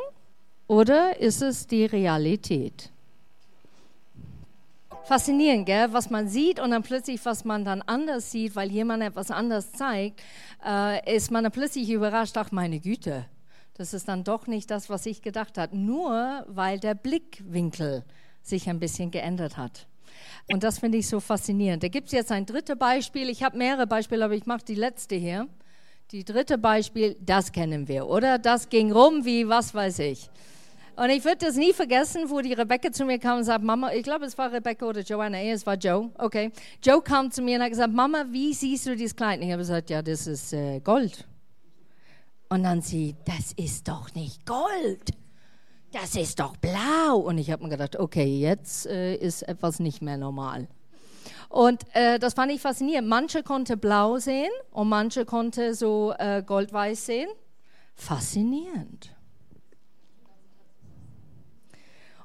oder 0.68 1.20
ist 1.20 1.42
es 1.42 1.68
die 1.68 1.86
Realität? 1.86 2.92
Faszinierend, 5.06 5.66
gell? 5.66 5.94
was 5.94 6.10
man 6.10 6.28
sieht 6.28 6.60
und 6.60 6.72
dann 6.72 6.84
plötzlich, 6.84 7.24
was 7.24 7.46
man 7.46 7.64
dann 7.64 7.82
anders 7.82 8.30
sieht, 8.30 8.58
weil 8.58 8.70
jemand 8.70 9.02
etwas 9.02 9.32
anders 9.32 9.72
zeigt, 9.72 10.22
äh, 10.66 11.16
ist 11.16 11.32
man 11.32 11.44
dann 11.46 11.54
plötzlich 11.54 11.90
überrascht, 11.90 12.36
ach 12.36 12.52
meine 12.52 12.82
Güte, 12.82 13.26
das 13.76 13.94
ist 13.94 14.10
dann 14.10 14.26
doch 14.26 14.48
nicht 14.48 14.70
das, 14.70 14.90
was 14.90 15.06
ich 15.06 15.22
gedacht 15.22 15.58
habe, 15.58 15.78
nur 15.78 16.44
weil 16.48 16.80
der 16.80 16.94
Blickwinkel 16.94 18.04
sich 18.42 18.70
ein 18.70 18.80
bisschen 18.80 19.12
geändert 19.12 19.56
hat. 19.56 19.88
Und 20.52 20.64
das 20.64 20.80
finde 20.80 20.98
ich 20.98 21.08
so 21.08 21.20
faszinierend. 21.20 21.84
Da 21.84 21.88
gibt 21.88 22.08
es 22.08 22.14
jetzt 22.14 22.32
ein 22.32 22.46
drittes 22.46 22.78
Beispiel. 22.78 23.30
Ich 23.30 23.44
habe 23.44 23.58
mehrere 23.58 23.88
Beispiele, 23.88 24.26
aber 24.26 24.34
ich 24.34 24.46
mache 24.46 24.66
die 24.66 24.76
letzte 24.76 25.16
hier. 25.16 25.48
Die 26.12 26.24
dritte 26.24 26.58
Beispiel, 26.58 27.16
das 27.20 27.52
kennen 27.52 27.88
wir, 27.88 28.08
oder? 28.08 28.40
Das 28.40 28.70
ging 28.70 28.92
rum 28.92 29.26
wie 29.26 29.48
was 29.48 29.74
weiß 29.74 30.00
ich. 30.00 30.30
Und 30.98 31.12
ich 31.12 31.24
würde 31.24 31.46
das 31.46 31.56
nie 31.56 31.74
vergessen, 31.74 32.28
wo 32.28 32.42
die 32.42 32.54
Rebecca 32.54 32.92
zu 32.92 33.06
mir 33.06 33.20
kam 33.20 33.38
und 33.38 33.44
sagt, 33.44 33.64
Mama, 33.64 33.94
ich 33.94 34.02
glaube, 34.02 34.26
es 34.26 34.36
war 34.36 34.52
Rebecca 34.52 34.84
oder 34.84 35.02
Joanna, 35.02 35.40
es 35.44 35.64
war 35.64 35.76
Joe, 35.76 36.10
okay. 36.18 36.52
Joe 36.84 37.04
kam 37.04 37.30
zu 37.30 37.44
mir 37.44 37.58
und 37.58 37.64
hat 37.64 37.70
gesagt, 37.70 37.94
Mama, 37.94 38.26
wie 38.32 38.52
siehst 38.52 38.88
du 38.88 38.96
dieses 38.96 39.16
Kleid? 39.16 39.40
Und 39.40 39.46
ich 39.46 39.52
habe 39.52 39.62
gesagt, 39.62 39.92
ja, 39.92 40.02
das 40.02 40.26
ist 40.26 40.54
äh, 40.54 40.80
Gold. 40.80 41.28
Und 42.50 42.64
dann 42.64 42.82
sie, 42.82 43.16
das 43.26 43.54
ist 43.58 43.88
doch 43.88 44.12
nicht 44.16 44.44
Gold, 44.48 45.12
das 45.92 46.16
ist 46.16 46.40
doch 46.40 46.58
blau. 46.58 47.18
Und 47.18 47.38
ich 47.38 47.52
habe 47.52 47.64
mir 47.64 47.70
gedacht, 47.70 47.96
okay, 48.00 48.40
jetzt 48.40 48.88
äh, 48.88 49.14
ist 49.16 49.44
etwas 49.44 49.80
nicht 49.80 50.02
mehr 50.02 50.18
normal. 50.18 50.68
Und 51.48 51.84
äh, 51.94 52.18
das 52.18 52.34
fand 52.34 52.52
ich 52.52 52.60
faszinierend. 52.60 53.08
Manche 53.08 53.44
konnte 53.44 53.78
blau 53.78 54.18
sehen 54.18 54.52
und 54.72 54.90
manche 54.90 55.26
konnte 55.26 55.76
so 55.76 56.16
äh, 56.18 56.42
goldweiß 56.44 57.06
sehen. 57.06 57.30
Faszinierend. 57.94 59.17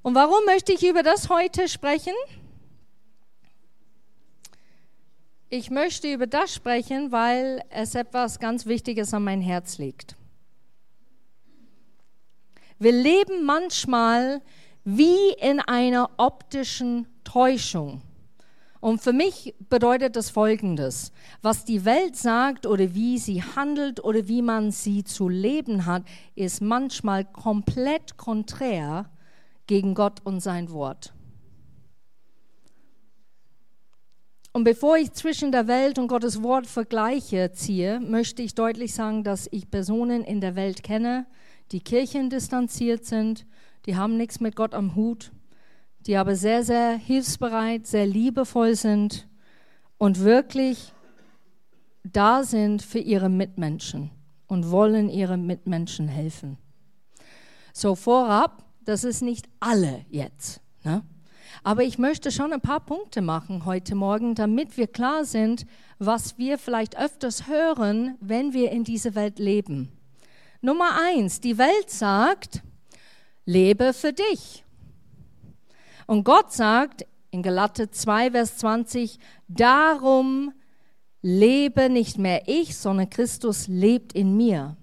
Und 0.03 0.17
warum 0.17 0.45
möchte 0.45 0.73
ich 0.73 0.85
über 0.85 1.03
das 1.05 1.29
heute 1.29 1.69
sprechen? 1.69 2.15
Ich 5.49 5.71
möchte 5.71 6.13
über 6.13 6.27
das 6.27 6.55
sprechen, 6.55 7.13
weil 7.13 7.63
es 7.71 7.95
etwas 7.95 8.41
ganz 8.41 8.67
Wichtiges 8.67 9.15
an 9.15 9.23
mein 9.23 9.41
Herz 9.41 9.79
liegt. 9.79 10.17
Wir 12.79 12.93
leben 12.93 13.45
manchmal 13.45 14.43
wie 14.85 15.31
in 15.41 15.61
einer 15.61 16.11
optischen 16.17 17.07
Täuschung. 17.23 18.03
Und 18.81 19.01
für 19.01 19.13
mich 19.13 19.55
bedeutet 19.69 20.17
das 20.17 20.31
Folgendes. 20.31 21.13
Was 21.43 21.65
die 21.65 21.85
Welt 21.85 22.17
sagt 22.17 22.67
oder 22.67 22.93
wie 22.95 23.19
sie 23.19 23.41
handelt 23.41 24.03
oder 24.03 24.27
wie 24.27 24.43
man 24.43 24.73
sie 24.73 25.05
zu 25.05 25.29
leben 25.29 25.87
hat, 25.87 26.03
ist 26.35 26.61
manchmal 26.61 27.25
komplett 27.25 28.17
konträr 28.17 29.09
gegen 29.73 29.95
Gott 29.95 30.21
und 30.23 30.41
sein 30.41 30.71
Wort. 30.71 31.15
Und 34.53 34.65
bevor 34.65 34.99
ich 34.99 35.13
zwischen 35.13 35.51
der 35.51 35.67
Welt 35.67 35.99
und 35.99 36.09
Gottes 36.09 36.43
Wort 36.43 36.67
Vergleiche 36.67 37.53
ziehe, 37.53 37.99
möchte 37.99 38.43
ich 38.43 38.55
deutlich 38.55 38.93
sagen, 38.93 39.25
dass 39.25 39.49
ich 39.51 39.71
Personen 39.71 40.25
in 40.25 40.43
der 40.43 40.57
Welt 40.57 40.83
kenne, 40.83 41.25
die 41.71 41.81
Kirchen 41.81 42.29
distanziert 42.29 43.07
sind, 43.07 43.47
die 43.87 43.97
haben 43.97 44.19
nichts 44.19 44.41
mit 44.41 44.57
Gott 44.57 44.75
am 44.75 44.95
Hut, 44.95 45.33
die 46.01 46.19
aber 46.19 46.37
sehr, 46.37 46.65
sehr 46.65 46.93
hilfsbereit, 46.93 47.87
sehr 47.87 48.07
liebevoll 48.07 48.75
sind 48.75 49.27
und 49.97 50.21
wirklich 50.21 50.93
da 52.05 52.43
sind 52.43 52.83
für 52.83 52.99
ihre 52.99 53.31
Mitmenschen 53.31 54.11
und 54.49 54.71
wollen 54.71 55.09
ihren 55.09 55.47
Mitmenschen 55.47 56.09
helfen. 56.09 56.59
So 57.73 57.95
vorab, 57.95 58.62
das 58.85 59.05
ist 59.05 59.23
nicht 59.23 59.49
alle 59.61 60.05
jetzt. 60.11 60.61
Ne? 60.85 61.03
Aber 61.63 61.85
ich 61.85 61.99
möchte 61.99 62.31
schon 62.31 62.53
ein 62.53 62.61
paar 62.61 62.81
Punkte 62.81 63.23
machen 63.23 63.65
heute 63.65 63.95
Morgen, 63.95 64.35
damit 64.35 64.77
wir 64.77 64.87
klar 64.87 65.25
sind, 65.25 65.67
was 65.99 66.39
wir 66.39 66.59
vielleicht 66.59 66.99
öfters 66.99 67.47
hören, 67.47 68.17
wenn 68.21 68.53
wir 68.53 68.71
in 68.73 68.85
dieser 68.85 69.15
Welt 69.15 69.39
leben. 69.39 69.93
Nummer 70.61 70.99
eins, 71.01 71.41
die 71.41 71.59
Welt 71.59 71.91
sagt, 71.91 72.63
lebe 73.45 73.93
für 73.93 74.13
dich. 74.13 74.65
Und 76.07 76.25
Gott 76.25 76.53
sagt 76.53 77.07
in 77.31 77.43
Galater 77.43 77.91
2, 77.91 78.33
Vers 78.33 78.59
20, 78.59 79.19
darum 79.49 80.53
lebe 81.23 81.89
nicht 81.89 82.19
mehr 82.19 82.43
ich, 82.47 82.77
sondern 82.77 83.09
Christus 83.09 83.69
lebt 83.69 84.13
in 84.13 84.37
mir. 84.37 84.77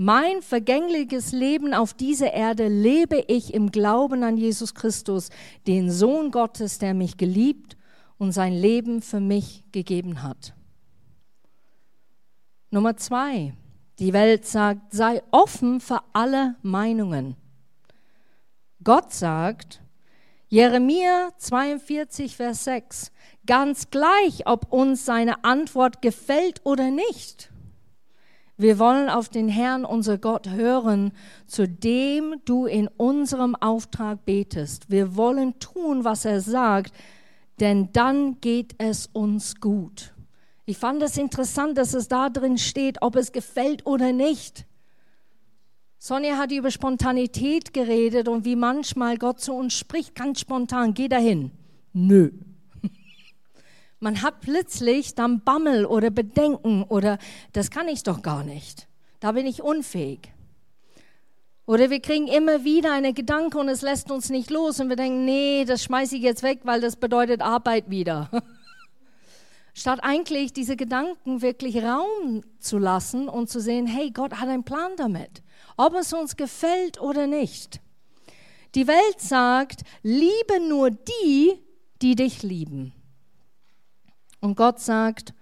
Mein 0.00 0.42
vergängliches 0.42 1.32
Leben 1.32 1.74
auf 1.74 1.92
dieser 1.92 2.32
Erde 2.32 2.68
lebe 2.68 3.24
ich 3.26 3.52
im 3.52 3.72
Glauben 3.72 4.22
an 4.22 4.36
Jesus 4.36 4.72
Christus, 4.72 5.28
den 5.66 5.90
Sohn 5.90 6.30
Gottes, 6.30 6.78
der 6.78 6.94
mich 6.94 7.16
geliebt 7.16 7.76
und 8.16 8.30
sein 8.30 8.52
Leben 8.52 9.02
für 9.02 9.18
mich 9.18 9.64
gegeben 9.72 10.22
hat. 10.22 10.54
Nummer 12.70 12.96
zwei. 12.96 13.54
Die 13.98 14.12
Welt 14.12 14.46
sagt, 14.46 14.92
sei 14.92 15.20
offen 15.32 15.80
für 15.80 16.00
alle 16.12 16.54
Meinungen. 16.62 17.34
Gott 18.84 19.12
sagt, 19.12 19.82
Jeremia 20.46 21.30
42, 21.38 22.36
Vers 22.36 22.62
6, 22.62 23.10
ganz 23.46 23.90
gleich, 23.90 24.46
ob 24.46 24.72
uns 24.72 25.04
seine 25.04 25.42
Antwort 25.42 26.00
gefällt 26.02 26.60
oder 26.62 26.92
nicht. 26.92 27.50
Wir 28.60 28.80
wollen 28.80 29.08
auf 29.08 29.28
den 29.28 29.48
Herrn, 29.48 29.84
unser 29.84 30.18
Gott, 30.18 30.50
hören, 30.50 31.12
zu 31.46 31.68
dem 31.68 32.34
du 32.44 32.66
in 32.66 32.88
unserem 32.88 33.54
Auftrag 33.54 34.24
betest. 34.24 34.90
Wir 34.90 35.14
wollen 35.14 35.60
tun, 35.60 36.02
was 36.02 36.24
er 36.24 36.40
sagt, 36.40 36.92
denn 37.60 37.92
dann 37.92 38.40
geht 38.40 38.74
es 38.78 39.06
uns 39.12 39.60
gut. 39.60 40.12
Ich 40.66 40.76
fand 40.76 41.00
es 41.04 41.16
interessant, 41.16 41.78
dass 41.78 41.94
es 41.94 42.08
da 42.08 42.30
drin 42.30 42.58
steht, 42.58 43.00
ob 43.00 43.14
es 43.14 43.30
gefällt 43.30 43.86
oder 43.86 44.12
nicht. 44.12 44.66
Sonja 46.00 46.36
hat 46.36 46.50
über 46.50 46.72
Spontanität 46.72 47.72
geredet 47.72 48.26
und 48.26 48.44
wie 48.44 48.56
manchmal 48.56 49.18
Gott 49.18 49.40
zu 49.40 49.54
uns 49.54 49.74
spricht, 49.74 50.16
ganz 50.16 50.40
spontan, 50.40 50.94
geh 50.94 51.06
dahin. 51.06 51.52
Nö. 51.92 52.32
Man 54.00 54.22
hat 54.22 54.40
plötzlich 54.40 55.14
dann 55.14 55.40
Bammel 55.40 55.84
oder 55.84 56.10
Bedenken 56.10 56.84
oder 56.84 57.18
das 57.52 57.70
kann 57.70 57.88
ich 57.88 58.04
doch 58.04 58.22
gar 58.22 58.44
nicht. 58.44 58.86
Da 59.20 59.32
bin 59.32 59.46
ich 59.46 59.62
unfähig. 59.62 60.32
Oder 61.66 61.90
wir 61.90 62.00
kriegen 62.00 62.28
immer 62.28 62.64
wieder 62.64 62.92
eine 62.92 63.12
Gedanke 63.12 63.58
und 63.58 63.68
es 63.68 63.82
lässt 63.82 64.10
uns 64.10 64.30
nicht 64.30 64.50
los 64.50 64.80
und 64.80 64.88
wir 64.88 64.96
denken, 64.96 65.24
nee, 65.24 65.64
das 65.66 65.82
schmeiße 65.82 66.16
ich 66.16 66.22
jetzt 66.22 66.42
weg, 66.42 66.60
weil 66.62 66.80
das 66.80 66.96
bedeutet 66.96 67.42
Arbeit 67.42 67.90
wieder. 67.90 68.30
Statt 69.74 70.00
eigentlich 70.02 70.54
diese 70.54 70.76
Gedanken 70.76 71.42
wirklich 71.42 71.82
Raum 71.82 72.42
zu 72.58 72.78
lassen 72.78 73.28
und 73.28 73.50
zu 73.50 73.60
sehen, 73.60 73.86
hey, 73.86 74.10
Gott 74.10 74.40
hat 74.40 74.48
einen 74.48 74.64
Plan 74.64 74.92
damit, 74.96 75.42
ob 75.76 75.94
es 75.94 76.12
uns 76.12 76.36
gefällt 76.36 77.00
oder 77.00 77.26
nicht. 77.26 77.80
Die 78.74 78.86
Welt 78.86 79.20
sagt, 79.20 79.82
liebe 80.02 80.60
nur 80.68 80.90
die, 80.90 81.60
die 82.00 82.14
dich 82.14 82.42
lieben. 82.42 82.94
Und 84.40 84.56
Gott 84.56 84.80
sagt, 84.80 85.34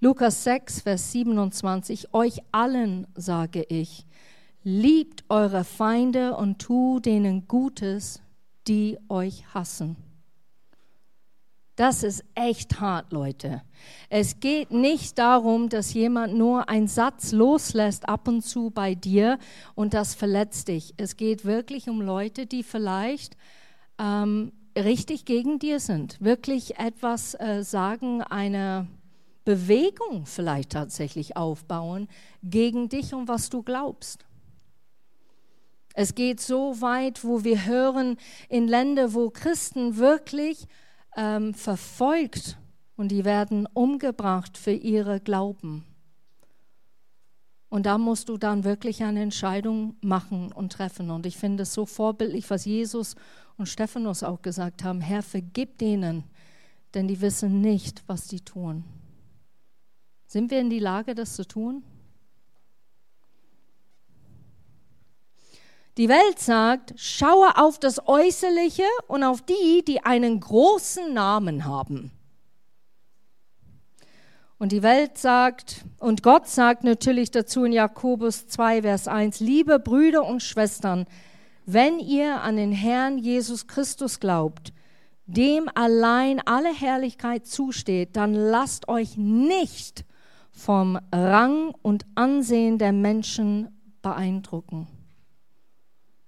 Lukas 0.00 0.44
6, 0.44 0.80
Vers 0.80 1.12
27, 1.12 2.12
euch 2.12 2.40
allen 2.52 3.06
sage 3.14 3.64
ich, 3.68 4.06
liebt 4.62 5.24
eure 5.28 5.64
Feinde 5.64 6.36
und 6.36 6.58
tu 6.58 7.00
denen 7.00 7.48
Gutes, 7.48 8.20
die 8.68 8.98
euch 9.08 9.54
hassen. 9.54 9.96
Das 11.76 12.02
ist 12.02 12.24
echt 12.34 12.80
hart, 12.80 13.12
Leute. 13.12 13.62
Es 14.08 14.40
geht 14.40 14.70
nicht 14.70 15.18
darum, 15.18 15.68
dass 15.68 15.92
jemand 15.92 16.34
nur 16.34 16.70
einen 16.70 16.88
Satz 16.88 17.32
loslässt 17.32 18.08
ab 18.08 18.28
und 18.28 18.42
zu 18.42 18.70
bei 18.70 18.94
dir 18.94 19.38
und 19.74 19.92
das 19.92 20.14
verletzt 20.14 20.68
dich. 20.68 20.94
Es 20.96 21.18
geht 21.18 21.44
wirklich 21.44 21.90
um 21.90 22.00
Leute, 22.00 22.46
die 22.46 22.62
vielleicht 22.62 23.36
ähm, 23.98 24.52
richtig 24.76 25.24
gegen 25.24 25.58
dir 25.58 25.80
sind, 25.80 26.20
wirklich 26.20 26.78
etwas 26.78 27.34
äh, 27.34 27.62
sagen, 27.62 28.22
eine 28.22 28.86
Bewegung 29.44 30.26
vielleicht 30.26 30.72
tatsächlich 30.72 31.36
aufbauen 31.36 32.08
gegen 32.42 32.88
dich 32.88 33.14
und 33.14 33.28
was 33.28 33.48
du 33.48 33.62
glaubst. 33.62 34.26
Es 35.94 36.14
geht 36.14 36.40
so 36.40 36.80
weit, 36.80 37.24
wo 37.24 37.44
wir 37.44 37.64
hören 37.64 38.18
in 38.48 38.68
Ländern, 38.68 39.14
wo 39.14 39.30
Christen 39.30 39.96
wirklich 39.96 40.66
ähm, 41.16 41.54
verfolgt 41.54 42.58
und 42.96 43.08
die 43.08 43.24
werden 43.24 43.66
umgebracht 43.72 44.58
für 44.58 44.72
ihre 44.72 45.20
Glauben. 45.20 45.84
Und 47.68 47.86
da 47.86 47.98
musst 47.98 48.28
du 48.28 48.36
dann 48.36 48.64
wirklich 48.64 49.02
eine 49.02 49.22
Entscheidung 49.22 49.96
machen 50.00 50.52
und 50.52 50.72
treffen. 50.72 51.10
Und 51.10 51.24
ich 51.26 51.36
finde 51.36 51.62
es 51.62 51.74
so 51.74 51.86
vorbildlich, 51.86 52.48
was 52.50 52.64
Jesus 52.64 53.16
und 53.56 53.66
Stephanus 53.66 54.22
auch 54.22 54.42
gesagt 54.42 54.84
haben. 54.84 55.00
Herr, 55.00 55.22
vergib 55.22 55.78
denen, 55.78 56.24
denn 56.94 57.08
die 57.08 57.20
wissen 57.20 57.60
nicht, 57.60 58.02
was 58.06 58.28
sie 58.28 58.40
tun. 58.40 58.84
Sind 60.26 60.50
wir 60.50 60.60
in 60.60 60.70
die 60.70 60.78
Lage, 60.78 61.14
das 61.14 61.34
zu 61.36 61.46
tun? 61.46 61.82
Die 65.96 66.10
Welt 66.10 66.38
sagt, 66.38 66.92
schaue 66.96 67.56
auf 67.56 67.78
das 67.78 68.06
Äußerliche 68.06 68.84
und 69.08 69.24
auf 69.24 69.40
die, 69.40 69.82
die 69.86 70.04
einen 70.04 70.40
großen 70.40 71.14
Namen 71.14 71.64
haben. 71.64 72.10
Und 74.58 74.72
die 74.72 74.82
Welt 74.82 75.16
sagt, 75.16 75.84
und 75.98 76.22
Gott 76.22 76.48
sagt 76.48 76.84
natürlich 76.84 77.30
dazu 77.30 77.64
in 77.64 77.72
Jakobus 77.72 78.46
2, 78.46 78.82
Vers 78.82 79.08
1, 79.08 79.40
liebe 79.40 79.78
Brüder 79.78 80.24
und 80.24 80.42
Schwestern, 80.42 81.06
wenn 81.66 81.98
ihr 81.98 82.40
an 82.42 82.56
den 82.56 82.72
Herrn 82.72 83.18
Jesus 83.18 83.66
Christus 83.66 84.20
glaubt, 84.20 84.72
dem 85.26 85.68
allein 85.74 86.40
alle 86.46 86.72
Herrlichkeit 86.72 87.46
zusteht, 87.46 88.14
dann 88.14 88.32
lasst 88.32 88.88
euch 88.88 89.16
nicht 89.16 90.04
vom 90.52 90.98
Rang 91.12 91.74
und 91.82 92.06
Ansehen 92.14 92.78
der 92.78 92.92
Menschen 92.92 93.68
beeindrucken. 94.00 94.86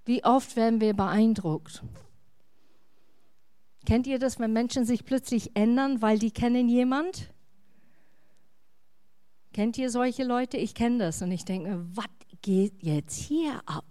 Wie 0.05 0.25
oft 0.25 0.57
werden 0.57 0.81
wir 0.81 0.95
beeindruckt? 0.95 1.85
Kennt 3.87 4.09
ihr 4.09 4.19
das, 4.19 4.41
wenn 4.41 4.53
Menschen 4.53 4.85
sich 4.85 5.05
plötzlich 5.05 5.53
ändern, 5.55 6.03
weil 6.03 6.19
die 6.19 6.33
kennen 6.33 6.69
jemand? 6.69 7.33
Kennt 9.53 9.79
ihr 9.79 9.91
solche 9.91 10.25
Leute? 10.25 10.57
Ich 10.57 10.75
kenne 10.75 10.99
das 10.99 11.23
und 11.23 11.31
ich 11.31 11.45
denke, 11.45 11.87
was 11.95 12.07
geht 12.43 12.83
jetzt 12.83 13.17
hier 13.17 13.63
ab? 13.65 13.85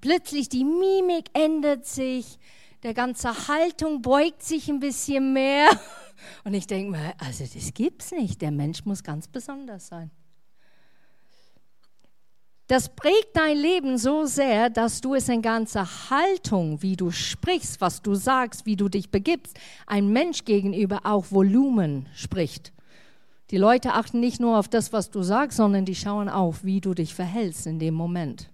Plötzlich 0.00 0.48
die 0.48 0.64
Mimik 0.64 1.26
ändert 1.34 1.86
sich, 1.86 2.38
der 2.82 2.94
ganze 2.94 3.48
Haltung 3.48 4.00
beugt 4.00 4.42
sich 4.42 4.68
ein 4.68 4.80
bisschen 4.80 5.32
mehr. 5.32 5.68
Und 6.44 6.54
ich 6.54 6.66
denke 6.66 6.92
mir, 6.92 7.14
also 7.18 7.44
das 7.44 7.74
gibt's 7.74 8.12
nicht. 8.12 8.40
Der 8.40 8.50
Mensch 8.50 8.84
muss 8.84 9.02
ganz 9.02 9.28
besonders 9.28 9.88
sein. 9.88 10.10
Das 12.70 12.88
prägt 12.88 13.34
dein 13.34 13.56
Leben 13.56 13.98
so 13.98 14.26
sehr, 14.26 14.70
dass 14.70 15.00
du 15.00 15.16
es 15.16 15.28
in 15.28 15.42
ganzer 15.42 15.88
Haltung, 16.08 16.80
wie 16.82 16.94
du 16.94 17.10
sprichst, 17.10 17.80
was 17.80 18.00
du 18.00 18.14
sagst, 18.14 18.64
wie 18.64 18.76
du 18.76 18.88
dich 18.88 19.10
begibst, 19.10 19.58
ein 19.88 20.12
Mensch 20.12 20.44
gegenüber 20.44 21.00
auch 21.02 21.32
Volumen 21.32 22.08
spricht. 22.14 22.72
Die 23.50 23.56
Leute 23.56 23.94
achten 23.94 24.20
nicht 24.20 24.38
nur 24.38 24.56
auf 24.56 24.68
das, 24.68 24.92
was 24.92 25.10
du 25.10 25.24
sagst, 25.24 25.56
sondern 25.56 25.84
die 25.84 25.96
schauen 25.96 26.28
auf, 26.28 26.62
wie 26.62 26.80
du 26.80 26.94
dich 26.94 27.12
verhältst 27.12 27.66
in 27.66 27.80
dem 27.80 27.94
Moment. 27.94 28.48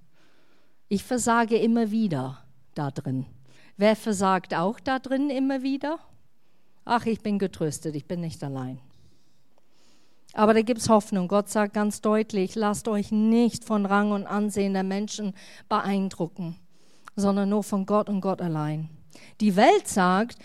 Ich 0.88 1.02
versage 1.02 1.56
immer 1.56 1.90
wieder 1.90 2.44
da 2.74 2.90
drin. 2.90 3.26
Wer 3.76 3.96
versagt 3.96 4.54
auch 4.54 4.78
da 4.78 4.98
drin 4.98 5.30
immer 5.30 5.62
wieder? 5.62 5.98
Ach, 6.84 7.04
ich 7.06 7.20
bin 7.20 7.38
getröstet, 7.38 7.96
ich 7.96 8.06
bin 8.06 8.20
nicht 8.20 8.42
allein. 8.44 8.78
Aber 10.32 10.54
da 10.54 10.62
gibt 10.62 10.80
es 10.80 10.88
Hoffnung. 10.88 11.28
Gott 11.28 11.48
sagt 11.48 11.74
ganz 11.74 12.00
deutlich, 12.02 12.54
lasst 12.54 12.86
euch 12.88 13.10
nicht 13.10 13.64
von 13.64 13.84
Rang 13.84 14.12
und 14.12 14.26
Ansehen 14.26 14.74
der 14.74 14.84
Menschen 14.84 15.34
beeindrucken, 15.68 16.56
sondern 17.16 17.48
nur 17.48 17.64
von 17.64 17.86
Gott 17.86 18.08
und 18.08 18.20
Gott 18.20 18.40
allein. 18.40 18.88
Die 19.40 19.56
Welt 19.56 19.88
sagt, 19.88 20.38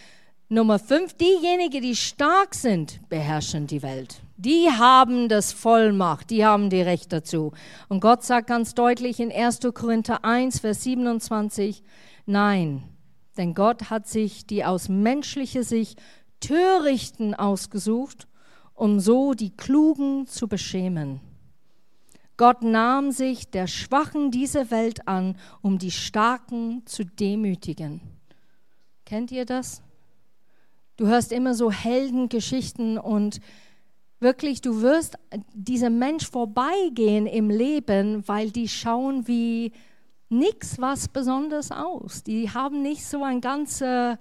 Nummer 0.49 0.79
fünf, 0.79 1.13
diejenigen, 1.13 1.81
die 1.81 1.95
stark 1.95 2.55
sind, 2.55 2.99
beherrschen 3.09 3.67
die 3.67 3.83
Welt. 3.83 4.21
Die 4.43 4.71
haben 4.71 5.29
das 5.29 5.51
Vollmacht, 5.51 6.31
die 6.31 6.43
haben 6.43 6.71
die 6.71 6.81
Recht 6.81 7.13
dazu. 7.13 7.51
Und 7.89 7.99
Gott 7.99 8.23
sagt 8.23 8.47
ganz 8.47 8.73
deutlich 8.73 9.19
in 9.19 9.31
1. 9.31 9.59
Korinther 9.71 10.25
1, 10.25 10.61
Vers 10.61 10.81
27, 10.81 11.83
nein, 12.25 12.81
denn 13.37 13.53
Gott 13.53 13.91
hat 13.91 14.07
sich 14.07 14.47
die 14.47 14.65
aus 14.65 14.89
menschlicher 14.89 15.61
Sicht 15.61 16.01
Törichten 16.39 17.35
ausgesucht, 17.35 18.27
um 18.73 18.99
so 18.99 19.35
die 19.35 19.55
Klugen 19.55 20.25
zu 20.25 20.47
beschämen. 20.47 21.21
Gott 22.35 22.63
nahm 22.63 23.11
sich 23.11 23.51
der 23.51 23.67
Schwachen 23.67 24.31
dieser 24.31 24.71
Welt 24.71 25.07
an, 25.07 25.37
um 25.61 25.77
die 25.77 25.91
Starken 25.91 26.81
zu 26.87 27.05
demütigen. 27.05 28.01
Kennt 29.05 29.29
ihr 29.29 29.45
das? 29.45 29.83
Du 30.97 31.05
hörst 31.05 31.31
immer 31.31 31.53
so 31.53 31.71
Heldengeschichten 31.71 32.97
und 32.97 33.39
wirklich, 34.21 34.61
du 34.61 34.81
wirst 34.81 35.17
diesem 35.53 35.99
Mensch 35.99 36.29
vorbeigehen 36.29 37.27
im 37.27 37.49
Leben, 37.49 38.27
weil 38.27 38.51
die 38.51 38.67
schauen 38.67 39.27
wie 39.27 39.71
nichts 40.29 40.79
was 40.79 41.07
Besonderes 41.07 41.71
aus. 41.71 42.23
Die 42.23 42.49
haben 42.49 42.81
nicht 42.81 43.05
so 43.05 43.23
ein 43.23 43.41
ganzer 43.41 44.17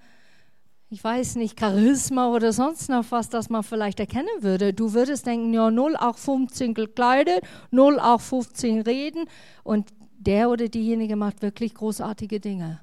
ich 0.92 1.02
weiß 1.04 1.36
nicht, 1.36 1.58
Charisma 1.58 2.30
oder 2.30 2.52
sonst 2.52 2.88
noch 2.88 3.04
was, 3.10 3.28
das 3.28 3.48
man 3.48 3.62
vielleicht 3.62 4.00
erkennen 4.00 4.28
würde. 4.40 4.74
Du 4.74 4.92
würdest 4.92 5.24
denken, 5.24 5.54
ja, 5.54 5.68
0815 5.68 6.74
gekleidet, 6.74 7.42
0815 7.70 8.80
reden 8.80 9.26
und 9.62 9.90
der 10.18 10.50
oder 10.50 10.68
diejenige 10.68 11.14
macht 11.14 11.42
wirklich 11.42 11.74
großartige 11.74 12.40
Dinge. 12.40 12.80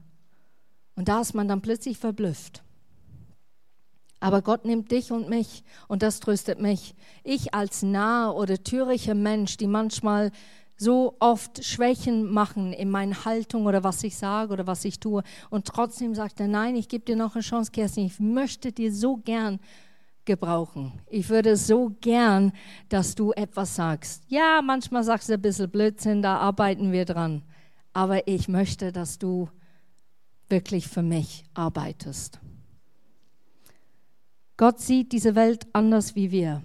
Und 0.95 1.09
da 1.09 1.19
ist 1.19 1.33
man 1.33 1.49
dann 1.49 1.61
plötzlich 1.61 1.97
verblüfft. 1.97 2.63
Aber 4.19 4.41
Gott 4.41 4.65
nimmt 4.65 4.91
dich 4.91 5.11
und 5.11 5.29
mich 5.29 5.63
und 5.87 6.01
das 6.01 6.19
tröstet 6.19 6.59
mich. 6.59 6.95
Ich 7.23 7.53
als 7.53 7.83
nah 7.83 8.31
oder 8.31 8.63
törichter 8.63 9.13
Mensch, 9.13 9.57
die 9.57 9.67
manchmal 9.67 10.31
so 10.77 11.15
oft 11.19 11.63
Schwächen 11.63 12.31
machen 12.31 12.71
in 12.71 12.89
meiner 12.89 13.25
Haltung 13.25 13.65
oder 13.65 13.83
was 13.83 14.03
ich 14.03 14.15
sage 14.15 14.53
oder 14.53 14.67
was 14.67 14.85
ich 14.85 14.99
tue. 14.99 15.23
Und 15.49 15.65
trotzdem 15.65 16.13
sagt 16.15 16.39
er, 16.39 16.47
nein, 16.47 16.75
ich 16.75 16.87
gebe 16.87 17.05
dir 17.05 17.15
noch 17.15 17.35
eine 17.35 17.43
Chance, 17.43 17.71
Kerstin, 17.71 18.05
ich 18.05 18.19
möchte 18.19 18.71
dir 18.71 18.93
so 18.93 19.17
gern 19.17 19.59
gebrauchen. 20.25 20.93
Ich 21.09 21.29
würde 21.29 21.55
so 21.57 21.95
gern, 22.01 22.51
dass 22.89 23.15
du 23.15 23.31
etwas 23.31 23.75
sagst. 23.75 24.23
Ja, 24.27 24.61
manchmal 24.63 25.03
sagst 25.03 25.29
du 25.29 25.33
ein 25.33 25.41
bisschen 25.41 25.69
Blödsinn, 25.69 26.21
da 26.21 26.37
arbeiten 26.37 26.91
wir 26.91 27.05
dran. 27.05 27.43
Aber 27.93 28.27
ich 28.27 28.47
möchte, 28.47 28.91
dass 28.91 29.17
du 29.17 29.49
wirklich 30.49 30.87
für 30.87 31.01
mich 31.01 31.45
arbeitest. 31.55 32.39
Gott 34.57 34.79
sieht 34.79 35.11
diese 35.11 35.35
Welt 35.35 35.67
anders 35.73 36.15
wie 36.15 36.31
wir. 36.31 36.63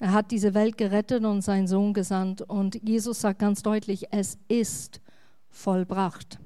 Er 0.00 0.12
hat 0.12 0.32
diese 0.32 0.54
Welt 0.54 0.76
gerettet 0.76 1.24
und 1.24 1.42
seinen 1.42 1.68
Sohn 1.68 1.94
gesandt. 1.94 2.42
Und 2.42 2.80
Jesus 2.82 3.20
sagt 3.20 3.38
ganz 3.38 3.62
deutlich, 3.62 4.06
es 4.10 4.38
ist 4.48 5.00
vollbracht. 5.48 6.40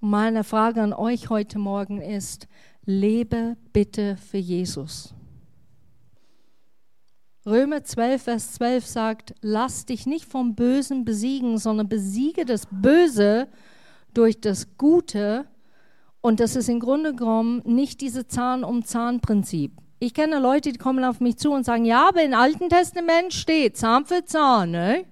Und 0.00 0.10
meine 0.10 0.42
Frage 0.42 0.82
an 0.82 0.92
euch 0.92 1.30
heute 1.30 1.58
Morgen 1.58 2.00
ist, 2.00 2.48
lebe 2.84 3.56
bitte 3.72 4.16
für 4.16 4.38
Jesus. 4.38 5.14
Römer 7.46 7.82
12, 7.82 8.22
Vers 8.22 8.52
12 8.54 8.86
sagt, 8.86 9.34
lass 9.40 9.86
dich 9.86 10.06
nicht 10.06 10.24
vom 10.24 10.54
Bösen 10.54 11.04
besiegen, 11.04 11.58
sondern 11.58 11.88
besiege 11.88 12.44
das 12.44 12.66
Böse 12.70 13.48
durch 14.14 14.40
das 14.40 14.76
Gute. 14.76 15.46
Und 16.20 16.40
das 16.40 16.56
ist 16.56 16.68
im 16.68 16.80
Grunde 16.80 17.14
genommen 17.14 17.62
nicht 17.64 18.00
dieses 18.00 18.28
Zahn-um-Zahn-Prinzip. 18.28 19.72
Ich 20.00 20.14
kenne 20.14 20.38
Leute, 20.38 20.72
die 20.72 20.78
kommen 20.78 21.04
auf 21.04 21.20
mich 21.20 21.38
zu 21.38 21.52
und 21.52 21.64
sagen, 21.64 21.84
ja, 21.84 22.08
aber 22.08 22.22
im 22.22 22.34
Alten 22.34 22.68
Testament 22.68 23.32
steht 23.32 23.76
Zahn 23.76 24.04
für 24.04 24.24
Zahn. 24.24 24.70
Ne? 24.70 25.04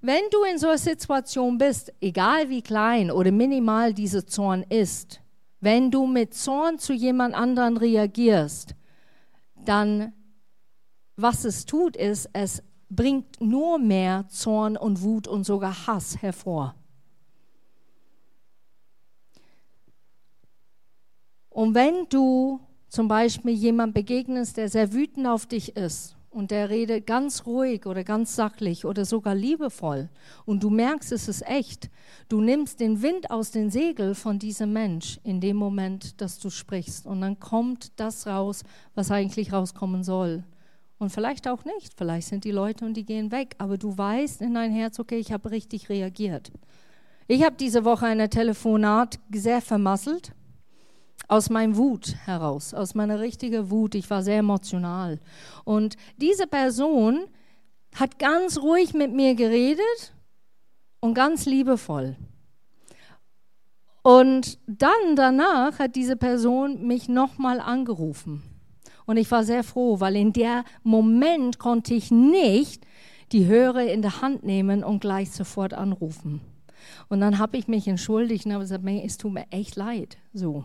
Wenn 0.00 0.22
du 0.30 0.44
in 0.44 0.58
so 0.58 0.68
einer 0.68 0.78
Situation 0.78 1.58
bist, 1.58 1.92
egal 2.00 2.48
wie 2.48 2.62
klein 2.62 3.10
oder 3.10 3.32
minimal 3.32 3.92
dieser 3.92 4.26
Zorn 4.26 4.64
ist, 4.68 5.20
wenn 5.60 5.90
du 5.90 6.06
mit 6.06 6.34
Zorn 6.34 6.78
zu 6.78 6.92
jemand 6.92 7.34
anderen 7.34 7.76
reagierst, 7.76 8.74
dann 9.64 10.12
was 11.16 11.44
es 11.44 11.66
tut, 11.66 11.96
ist, 11.96 12.30
es 12.32 12.62
bringt 12.88 13.40
nur 13.40 13.78
mehr 13.80 14.28
Zorn 14.28 14.76
und 14.76 15.02
Wut 15.02 15.26
und 15.26 15.44
sogar 15.44 15.88
Hass 15.88 16.22
hervor. 16.22 16.76
Und 21.58 21.74
wenn 21.74 22.06
du 22.08 22.60
zum 22.88 23.08
Beispiel 23.08 23.50
jemand 23.50 23.92
begegnest, 23.92 24.58
der 24.58 24.68
sehr 24.68 24.92
wütend 24.92 25.26
auf 25.26 25.44
dich 25.44 25.76
ist 25.76 26.16
und 26.30 26.52
der 26.52 26.70
redet 26.70 27.04
ganz 27.04 27.46
ruhig 27.46 27.84
oder 27.84 28.04
ganz 28.04 28.36
sachlich 28.36 28.84
oder 28.84 29.04
sogar 29.04 29.34
liebevoll 29.34 30.08
und 30.44 30.62
du 30.62 30.70
merkst, 30.70 31.10
es 31.10 31.26
ist 31.26 31.44
echt, 31.48 31.90
du 32.28 32.40
nimmst 32.40 32.78
den 32.78 33.02
Wind 33.02 33.32
aus 33.32 33.50
den 33.50 33.70
Segeln 33.70 34.14
von 34.14 34.38
diesem 34.38 34.72
Mensch 34.72 35.18
in 35.24 35.40
dem 35.40 35.56
Moment, 35.56 36.20
dass 36.20 36.38
du 36.38 36.48
sprichst 36.48 37.06
und 37.08 37.22
dann 37.22 37.40
kommt 37.40 37.98
das 37.98 38.28
raus, 38.28 38.62
was 38.94 39.10
eigentlich 39.10 39.52
rauskommen 39.52 40.04
soll. 40.04 40.44
Und 41.00 41.10
vielleicht 41.10 41.48
auch 41.48 41.64
nicht, 41.64 41.92
vielleicht 41.96 42.28
sind 42.28 42.44
die 42.44 42.52
Leute 42.52 42.84
und 42.84 42.94
die 42.94 43.04
gehen 43.04 43.32
weg, 43.32 43.56
aber 43.58 43.78
du 43.78 43.98
weißt 43.98 44.42
in 44.42 44.54
dein 44.54 44.70
Herz, 44.70 45.00
okay, 45.00 45.18
ich 45.18 45.32
habe 45.32 45.50
richtig 45.50 45.88
reagiert. 45.88 46.52
Ich 47.26 47.42
habe 47.42 47.56
diese 47.58 47.84
Woche 47.84 48.06
eine 48.06 48.30
Telefonat 48.30 49.18
sehr 49.32 49.60
vermasselt 49.60 50.32
aus 51.28 51.50
meinem 51.50 51.76
Wut 51.76 52.16
heraus, 52.24 52.74
aus 52.74 52.94
meiner 52.94 53.20
richtigen 53.20 53.70
Wut. 53.70 53.94
Ich 53.94 54.08
war 54.10 54.22
sehr 54.22 54.38
emotional. 54.38 55.20
Und 55.64 55.96
diese 56.16 56.46
Person 56.46 57.26
hat 57.94 58.18
ganz 58.18 58.58
ruhig 58.58 58.94
mit 58.94 59.12
mir 59.12 59.34
geredet 59.34 60.14
und 61.00 61.14
ganz 61.14 61.46
liebevoll. 61.46 62.16
Und 64.02 64.58
dann 64.66 65.16
danach 65.16 65.78
hat 65.78 65.94
diese 65.94 66.16
Person 66.16 66.86
mich 66.86 67.08
nochmal 67.08 67.60
angerufen. 67.60 68.42
Und 69.04 69.18
ich 69.18 69.30
war 69.30 69.44
sehr 69.44 69.64
froh, 69.64 70.00
weil 70.00 70.16
in 70.16 70.32
der 70.32 70.64
Moment 70.82 71.58
konnte 71.58 71.94
ich 71.94 72.10
nicht 72.10 72.86
die 73.32 73.46
Hörer 73.46 73.84
in 73.84 74.00
der 74.00 74.22
Hand 74.22 74.44
nehmen 74.44 74.82
und 74.82 75.00
gleich 75.00 75.30
sofort 75.30 75.74
anrufen. 75.74 76.40
Und 77.08 77.20
dann 77.20 77.38
habe 77.38 77.58
ich 77.58 77.68
mich 77.68 77.86
entschuldigt 77.86 78.46
und 78.46 78.52
habe 78.52 78.64
gesagt, 78.64 78.84
es 78.86 79.18
tut 79.18 79.32
mir 79.32 79.46
echt 79.50 79.76
leid. 79.76 80.16
So. 80.32 80.64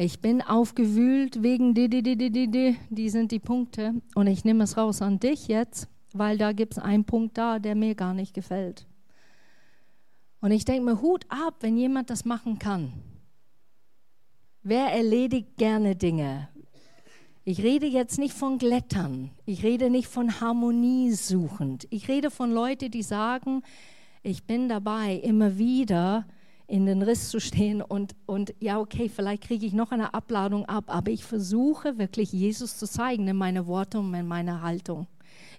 Ich 0.00 0.20
bin 0.20 0.42
aufgewühlt 0.42 1.42
wegen 1.42 1.74
die, 1.74 1.90
die, 1.90 2.04
die, 2.04 2.16
die, 2.16 2.30
die, 2.30 2.48
die, 2.48 2.76
die 2.88 3.10
sind 3.10 3.32
die 3.32 3.40
Punkte. 3.40 3.94
Und 4.14 4.28
ich 4.28 4.44
nehme 4.44 4.62
es 4.62 4.76
raus 4.76 5.02
an 5.02 5.18
dich 5.18 5.48
jetzt, 5.48 5.88
weil 6.12 6.38
da 6.38 6.52
gibt 6.52 6.74
es 6.74 6.78
einen 6.78 7.02
Punkt 7.04 7.36
da, 7.36 7.58
der 7.58 7.74
mir 7.74 7.96
gar 7.96 8.14
nicht 8.14 8.32
gefällt. 8.32 8.86
Und 10.40 10.52
ich 10.52 10.64
denke 10.64 10.84
mir, 10.84 11.02
Hut 11.02 11.26
ab, 11.28 11.56
wenn 11.62 11.76
jemand 11.76 12.10
das 12.10 12.24
machen 12.24 12.60
kann. 12.60 12.92
Wer 14.62 14.86
erledigt 14.92 15.56
gerne 15.56 15.96
Dinge? 15.96 16.48
Ich 17.42 17.64
rede 17.64 17.86
jetzt 17.86 18.20
nicht 18.20 18.34
von 18.34 18.58
Glättern. 18.58 19.32
Ich 19.46 19.64
rede 19.64 19.90
nicht 19.90 20.06
von 20.06 20.40
Harmonie 20.40 21.10
suchend. 21.10 21.88
Ich 21.90 22.06
rede 22.06 22.30
von 22.30 22.52
Leuten, 22.52 22.92
die 22.92 23.02
sagen, 23.02 23.62
ich 24.22 24.44
bin 24.44 24.68
dabei, 24.68 25.14
immer 25.16 25.58
wieder 25.58 26.24
in 26.68 26.84
den 26.84 27.00
Riss 27.00 27.30
zu 27.30 27.40
stehen 27.40 27.80
und, 27.80 28.14
und 28.26 28.54
ja, 28.60 28.78
okay, 28.78 29.08
vielleicht 29.08 29.44
kriege 29.44 29.64
ich 29.64 29.72
noch 29.72 29.90
eine 29.90 30.12
Abladung 30.12 30.66
ab, 30.66 30.84
aber 30.88 31.10
ich 31.10 31.24
versuche 31.24 31.96
wirklich 31.96 32.30
Jesus 32.30 32.76
zu 32.76 32.86
zeigen 32.86 33.26
in 33.26 33.36
meine 33.36 33.66
Worte 33.66 33.98
und 33.98 34.12
in 34.12 34.28
meiner 34.28 34.60
Haltung. 34.60 35.06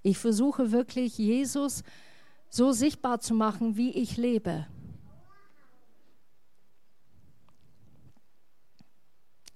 Ich 0.04 0.20
versuche 0.20 0.72
wirklich 0.72 1.18
Jesus 1.18 1.84
so 2.48 2.72
sichtbar 2.72 3.20
zu 3.20 3.34
machen, 3.34 3.76
wie 3.76 3.90
ich 3.90 4.18
lebe. 4.18 4.68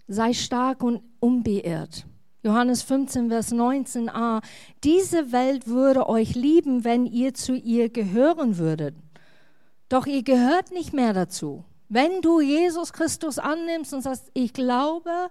Sei 0.08 0.34
stark 0.34 0.82
und 0.82 1.02
unbeirrt. 1.20 2.08
Johannes 2.42 2.82
15, 2.82 3.30
Vers 3.30 3.54
19a. 3.54 4.42
Diese 4.84 5.32
Welt 5.32 5.68
würde 5.68 6.10
euch 6.10 6.34
lieben, 6.34 6.84
wenn 6.84 7.06
ihr 7.06 7.36
zu 7.36 7.56
ihr 7.56 7.90
gehören 7.90 8.58
würdet. 8.58 8.96
Doch 9.94 10.08
ihr 10.08 10.24
gehört 10.24 10.72
nicht 10.72 10.92
mehr 10.92 11.14
dazu. 11.14 11.66
Wenn 11.88 12.24
du 12.24 12.42
Jesus 12.42 12.94
Christus 12.94 13.38
annimmst 13.38 13.94
und 13.94 14.02
sagst, 14.02 14.32
ich 14.34 14.52
glaube 14.52 15.30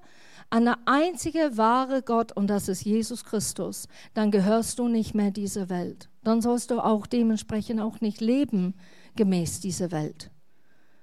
an 0.50 0.66
der 0.66 0.78
einzige 0.84 1.56
wahre 1.56 2.00
Gott 2.00 2.30
und 2.30 2.46
das 2.46 2.68
ist 2.68 2.84
Jesus 2.84 3.24
Christus, 3.24 3.88
dann 4.14 4.30
gehörst 4.30 4.78
du 4.78 4.86
nicht 4.86 5.16
mehr 5.16 5.32
dieser 5.32 5.68
Welt. 5.68 6.10
Dann 6.22 6.40
sollst 6.40 6.70
du 6.70 6.78
auch 6.78 7.08
dementsprechend 7.08 7.80
auch 7.80 8.00
nicht 8.00 8.20
leben 8.20 8.74
gemäß 9.16 9.58
dieser 9.58 9.90
Welt, 9.90 10.30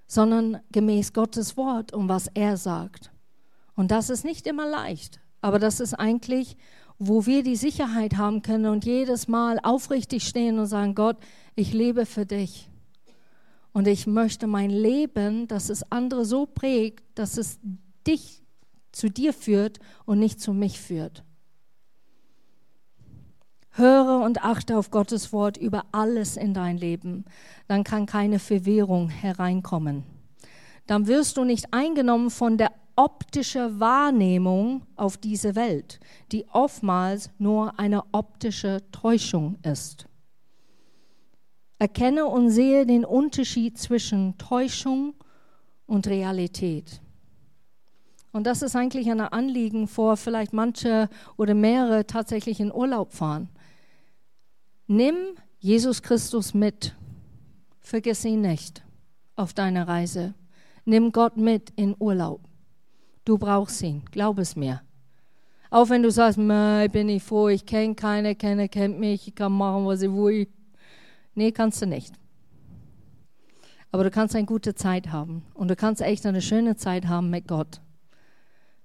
sondern 0.07 0.61
gemäß 0.71 1.11
Gottes 1.11 1.57
Wort 1.57 1.91
und 1.91 2.07
was 2.07 2.27
er 2.33 2.55
sagt. 2.55 3.11
Und 3.75 3.91
das 3.91 4.09
ist 4.09 4.23
nicht 4.23 4.47
immer 4.47 4.69
leicht, 4.69 5.19
aber 5.41 5.59
das 5.59 5.81
ist 5.81 5.95
eigentlich, 5.95 6.55
wo 6.97 7.25
wir 7.25 7.43
die 7.43 7.57
Sicherheit 7.57 8.15
haben 8.15 8.41
können 8.41 8.67
und 8.67 8.85
jedes 8.85 9.27
Mal 9.27 9.59
aufrichtig 9.61 10.25
stehen 10.25 10.59
und 10.59 10.67
sagen, 10.67 10.95
Gott, 10.95 11.17
ich 11.55 11.73
lebe 11.73 12.05
für 12.05 12.25
dich. 12.25 12.68
Und 13.71 13.87
ich 13.87 14.07
möchte 14.07 14.47
mein 14.47 14.69
Leben, 14.69 15.47
dass 15.47 15.69
es 15.69 15.89
andere 15.91 16.25
so 16.25 16.45
prägt, 16.45 17.03
dass 17.15 17.37
es 17.37 17.59
dich 18.05 18.43
zu 18.91 19.09
dir 19.09 19.33
führt 19.33 19.79
und 20.05 20.19
nicht 20.19 20.41
zu 20.41 20.53
mich 20.53 20.79
führt. 20.79 21.23
Höre 23.71 24.21
und 24.21 24.43
achte 24.43 24.77
auf 24.77 24.91
Gottes 24.91 25.31
Wort 25.31 25.55
über 25.57 25.85
alles 25.91 26.35
in 26.35 26.53
dein 26.53 26.77
Leben. 26.77 27.25
Dann 27.67 27.83
kann 27.83 28.05
keine 28.05 28.39
Verwirrung 28.39 29.09
hereinkommen. 29.09 30.03
Dann 30.87 31.07
wirst 31.07 31.37
du 31.37 31.43
nicht 31.43 31.71
eingenommen 31.71 32.31
von 32.31 32.57
der 32.57 32.71
optischen 32.95 33.79
Wahrnehmung 33.79 34.85
auf 34.97 35.15
diese 35.15 35.55
Welt, 35.55 36.01
die 36.33 36.45
oftmals 36.51 37.29
nur 37.37 37.79
eine 37.79 38.03
optische 38.11 38.81
Täuschung 38.91 39.57
ist. 39.63 40.08
Erkenne 41.79 42.25
und 42.25 42.51
sehe 42.51 42.85
den 42.85 43.05
Unterschied 43.05 43.77
zwischen 43.77 44.37
Täuschung 44.37 45.15
und 45.87 46.07
Realität. 46.07 47.01
Und 48.31 48.45
das 48.45 48.61
ist 48.61 48.75
eigentlich 48.75 49.09
ein 49.09 49.21
Anliegen 49.21 49.87
vor 49.87 50.17
vielleicht 50.17 50.53
manche 50.53 51.09
oder 51.37 51.53
mehrere 51.55 52.05
tatsächlich 52.05 52.59
in 52.59 52.71
Urlaub 52.71 53.11
fahren. 53.13 53.49
Nimm 54.87 55.15
Jesus 55.59 56.01
Christus 56.01 56.53
mit. 56.53 56.95
Vergiss 57.79 58.23
ihn 58.25 58.41
nicht 58.41 58.83
auf 59.35 59.53
deiner 59.53 59.87
Reise. 59.87 60.35
Nimm 60.85 61.11
Gott 61.11 61.37
mit 61.37 61.71
in 61.75 61.95
Urlaub. 61.97 62.41
Du 63.25 63.37
brauchst 63.37 63.81
ihn, 63.81 64.03
glaub 64.11 64.37
es 64.37 64.55
mir. 64.55 64.81
Auch 65.71 65.89
wenn 65.89 66.03
du 66.03 66.11
sagst, 66.11 66.39
ich 66.39 66.91
bin 66.91 67.07
nicht 67.07 67.25
froh, 67.25 67.47
ich 67.47 67.65
kenne 67.65 67.95
keine, 67.95 68.35
keiner 68.35 68.67
kennt 68.67 68.99
mich, 68.99 69.27
ich 69.27 69.35
kann 69.35 69.53
machen, 69.53 69.85
was 69.85 70.01
ich 70.01 70.11
will. 70.11 70.47
Nee, 71.35 71.51
kannst 71.51 71.81
du 71.81 71.85
nicht. 71.85 72.13
Aber 73.91 74.03
du 74.03 74.11
kannst 74.11 74.35
eine 74.35 74.45
gute 74.45 74.75
Zeit 74.75 75.11
haben 75.11 75.43
und 75.53 75.69
du 75.69 75.75
kannst 75.75 76.01
echt 76.01 76.25
eine 76.25 76.41
schöne 76.41 76.75
Zeit 76.75 77.07
haben 77.07 77.29
mit 77.29 77.47
Gott. 77.47 77.81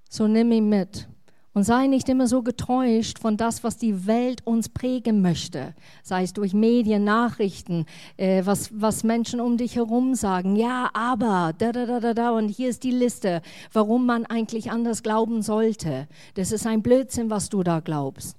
So 0.09 0.29
nimm 0.29 0.53
ihn 0.53 0.69
mit 0.69 1.09
und 1.55 1.63
sei 1.63 1.87
nicht 1.87 2.09
immer 2.09 2.27
so 2.27 2.43
getäuscht 2.43 3.19
von 3.19 3.37
das, 3.37 3.63
was 3.63 3.77
die 3.77 4.07
Welt 4.07 4.45
uns 4.45 4.69
prägen 4.69 5.23
möchte, 5.23 5.75
sei 6.03 6.25
es 6.25 6.33
durch 6.33 6.53
Medien, 6.53 7.05
Nachrichten, 7.05 7.87
äh, 8.17 8.45
was, 8.45 8.71
was 8.73 9.05
Menschen 9.05 9.41
um 9.41 9.57
dich 9.57 9.77
herum 9.77 10.15
sagen. 10.15 10.57
Ja, 10.57 10.91
aber, 10.95 11.53
da, 11.57 11.73
da, 11.73 11.87
da, 11.87 12.01
da, 12.01 12.13
da, 12.13 12.31
und 12.31 12.49
hier 12.49 12.69
ist 12.69 12.83
die 12.83 12.91
Liste, 12.91 13.41
warum 13.73 14.05
man 14.05 14.27
eigentlich 14.27 14.71
anders 14.71 15.03
glauben 15.03 15.43
sollte. 15.43 16.09
Das 16.35 16.51
ist 16.51 16.67
ein 16.67 16.83
Blödsinn, 16.83 17.31
was 17.31 17.49
du 17.49 17.63
da 17.63 17.81
glaubst. 17.81 18.37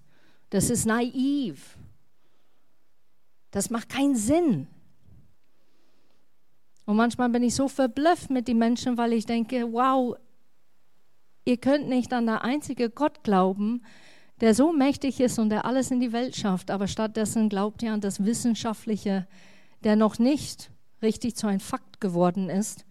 Das 0.50 0.70
ist 0.70 0.86
naiv. 0.86 1.78
Das 3.56 3.70
macht 3.70 3.88
keinen 3.88 4.18
Sinn. 4.18 4.68
Und 6.86 6.98
manchmal 6.98 7.30
bin 7.30 7.42
ich 7.42 7.56
so 7.56 7.70
verblüfft 7.70 8.30
mit 8.30 8.50
den 8.50 8.58
Menschen, 8.58 8.98
weil 8.98 9.14
ich 9.14 9.26
denke, 9.26 9.72
wow, 9.72 10.18
ihr 11.46 11.56
könnt 11.56 11.88
nicht 11.88 12.12
an 12.12 12.26
der 12.26 12.44
einzige 12.44 12.90
Gott 12.90 13.24
glauben, 13.24 13.82
der 14.42 14.54
so 14.54 14.74
mächtig 14.74 15.22
ist 15.22 15.40
und 15.40 15.52
der 15.52 15.64
alles 15.64 15.90
in 15.90 16.02
die 16.02 16.12
Welt 16.12 16.36
schafft, 16.36 16.70
aber 16.70 16.88
stattdessen 16.88 17.48
glaubt 17.48 17.82
ihr 17.82 17.94
an 17.94 18.02
das 18.02 18.26
Wissenschaftliche, 18.26 19.26
der 19.86 19.96
noch 19.96 20.20
nicht 20.20 20.70
richtig 21.02 21.38
zu 21.38 21.48
einem 21.48 21.62
Fakt 21.62 22.02
geworden 22.02 22.50
ist, 22.50 22.86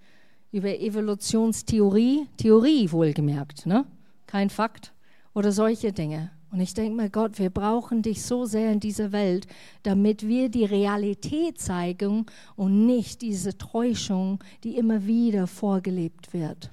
über 0.50 0.80
Evolutionstheorie, 0.80 2.26
Theorie 2.38 2.90
wohlgemerkt, 2.90 3.66
ne? 3.66 3.84
kein 4.26 4.48
Fakt 4.48 4.94
oder 5.34 5.52
solche 5.52 5.92
Dinge. 5.92 6.30
Und 6.54 6.60
ich 6.60 6.72
denke 6.72 6.94
mir, 6.94 7.10
Gott, 7.10 7.40
wir 7.40 7.50
brauchen 7.50 8.02
dich 8.02 8.22
so 8.22 8.44
sehr 8.44 8.70
in 8.70 8.78
dieser 8.78 9.10
Welt, 9.10 9.48
damit 9.82 10.28
wir 10.28 10.48
die 10.48 10.64
Realität 10.64 11.60
zeigen 11.60 12.26
und 12.54 12.86
nicht 12.86 13.22
diese 13.22 13.58
Täuschung, 13.58 14.38
die 14.62 14.76
immer 14.76 15.04
wieder 15.04 15.48
vorgelebt 15.48 16.32
wird. 16.32 16.70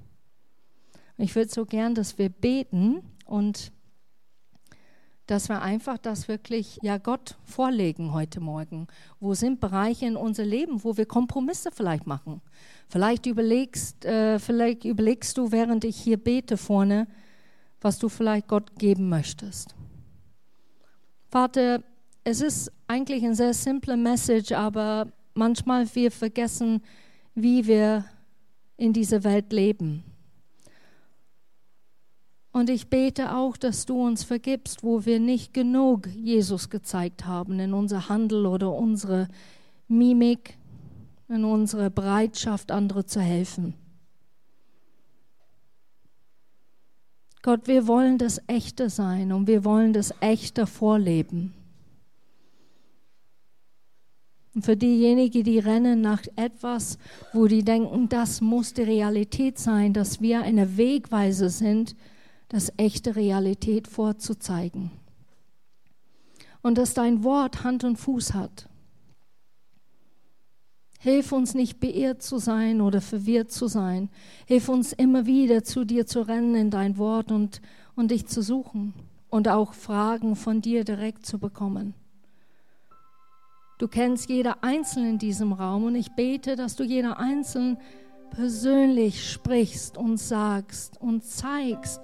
Ich 1.18 1.36
würde 1.36 1.50
so 1.50 1.66
gern, 1.66 1.96
dass 1.96 2.20
wir 2.20 2.30
beten 2.30 3.02
und 3.26 3.72
dass 5.26 5.50
wir 5.50 5.64
einfach 5.64 5.98
das 5.98 6.28
wirklich 6.28 6.78
ja 6.84 7.00
Gott 7.00 7.40
vorlegen 7.44 8.14
heute 8.14 8.40
Morgen. 8.40 8.86
Wo 9.20 9.34
sind 9.34 9.60
Bereiche 9.60 10.06
in 10.06 10.16
unser 10.16 10.46
Leben, 10.46 10.84
wo 10.84 10.96
wir 10.96 11.08
Kompromisse 11.08 11.72
vielleicht 11.72 12.06
machen? 12.06 12.42
Vielleicht 12.88 13.26
überlegst, 13.26 14.06
äh, 14.06 14.38
vielleicht 14.38 14.86
überlegst 14.86 15.40
du, 15.40 15.52
während 15.52 15.86
ich 15.86 15.98
hier 15.98 16.18
bete 16.18 16.56
vorne, 16.56 17.08
was 17.82 18.00
du 18.00 18.10
vielleicht 18.10 18.48
Gott 18.48 18.78
geben 18.78 19.10
möchtest. 19.10 19.76
Vater, 21.30 21.84
es 22.24 22.42
ist 22.42 22.72
eigentlich 22.88 23.24
ein 23.24 23.36
sehr 23.36 23.54
simpler 23.54 23.98
Message, 23.98 24.52
aber 24.52 25.08
manchmal 25.34 25.88
wir 25.96 26.12
vergessen, 26.12 26.82
wie 27.34 27.66
wir 27.66 28.06
in 28.78 28.94
dieser 28.94 29.24
Welt 29.24 29.52
leben. 29.52 30.04
Und 32.52 32.70
ich 32.70 32.90
bete 32.90 33.34
auch, 33.34 33.56
dass 33.56 33.86
du 33.86 34.06
uns 34.06 34.24
vergibst, 34.24 34.84
wo 34.84 35.06
wir 35.06 35.20
nicht 35.20 35.54
genug 35.54 36.08
Jesus 36.08 36.70
gezeigt 36.70 37.26
haben 37.26 37.60
in 37.60 37.74
unser 37.74 38.10
Handel 38.10 38.46
oder 38.46 38.74
unsere 38.74 39.30
Mimik, 39.88 40.58
in 41.30 41.46
unsere 41.46 41.90
Bereitschaft, 41.90 42.72
andere 42.72 43.06
zu 43.06 43.22
helfen. 43.22 43.74
Gott, 47.44 47.68
wir 47.68 47.88
wollen 47.88 48.18
das 48.18 48.40
Echte 48.48 48.90
sein 48.90 49.32
und 49.32 49.48
wir 49.48 49.66
wollen 49.66 49.94
das 49.94 50.14
Echte 50.20 50.68
vorleben. 50.68 51.54
Und 54.54 54.66
für 54.66 54.76
diejenigen, 54.76 55.44
die 55.44 55.60
rennen 55.60 56.02
nach 56.02 56.24
etwas, 56.36 56.98
wo 57.34 57.48
die 57.48 57.64
denken, 57.64 58.10
das 58.10 58.42
muss 58.42 58.74
die 58.74 58.84
Realität 58.84 59.58
sein, 59.58 59.94
dass 59.94 60.22
wir 60.22 60.42
eine 60.42 60.78
Wegweise 60.78 61.50
sind, 61.50 61.96
das 62.50 62.72
echte 62.78 63.16
Realität 63.16 63.88
vorzuzeigen. 63.88 64.92
Und 66.62 66.78
dass 66.78 66.94
dein 66.94 67.24
Wort 67.24 67.64
Hand 67.64 67.84
und 67.86 67.96
Fuß 67.96 68.34
hat. 68.34 68.68
Hilf 71.04 71.32
uns 71.32 71.56
nicht 71.56 71.80
beirrt 71.80 72.22
zu 72.22 72.38
sein 72.38 72.80
oder 72.80 73.02
verwirrt 73.02 73.52
zu 73.52 73.66
sein. 73.66 74.10
Hilf 74.46 74.70
uns 74.70 74.94
immer 74.94 75.26
wieder 75.26 75.64
zu 75.64 75.84
dir 75.84 76.06
zu 76.06 76.22
rennen 76.22 76.54
in 76.54 76.70
dein 76.70 77.00
Wort 77.00 77.32
und, 77.32 77.60
und 77.96 78.12
dich 78.12 78.28
zu 78.28 78.44
suchen 78.44 78.94
und 79.32 79.48
auch 79.48 79.74
Fragen 79.74 80.36
von 80.36 80.62
dir 80.62 80.84
direkt 80.84 81.26
zu 81.26 81.40
bekommen. 81.40 81.96
Du 83.80 83.88
kennst 83.88 84.30
jeder 84.30 84.64
Einzelne 84.64 85.10
in 85.10 85.18
diesem 85.18 85.54
Raum 85.54 85.86
und 85.86 85.96
ich 85.96 86.12
bete, 86.12 86.56
dass 86.56 86.76
du 86.76 86.84
jeder 86.84 87.18
Einzelne 87.18 87.80
persönlich 88.30 89.28
sprichst 89.28 89.98
und 89.98 90.18
sagst 90.18 91.02
und 91.02 91.24
zeigst. 91.24 92.00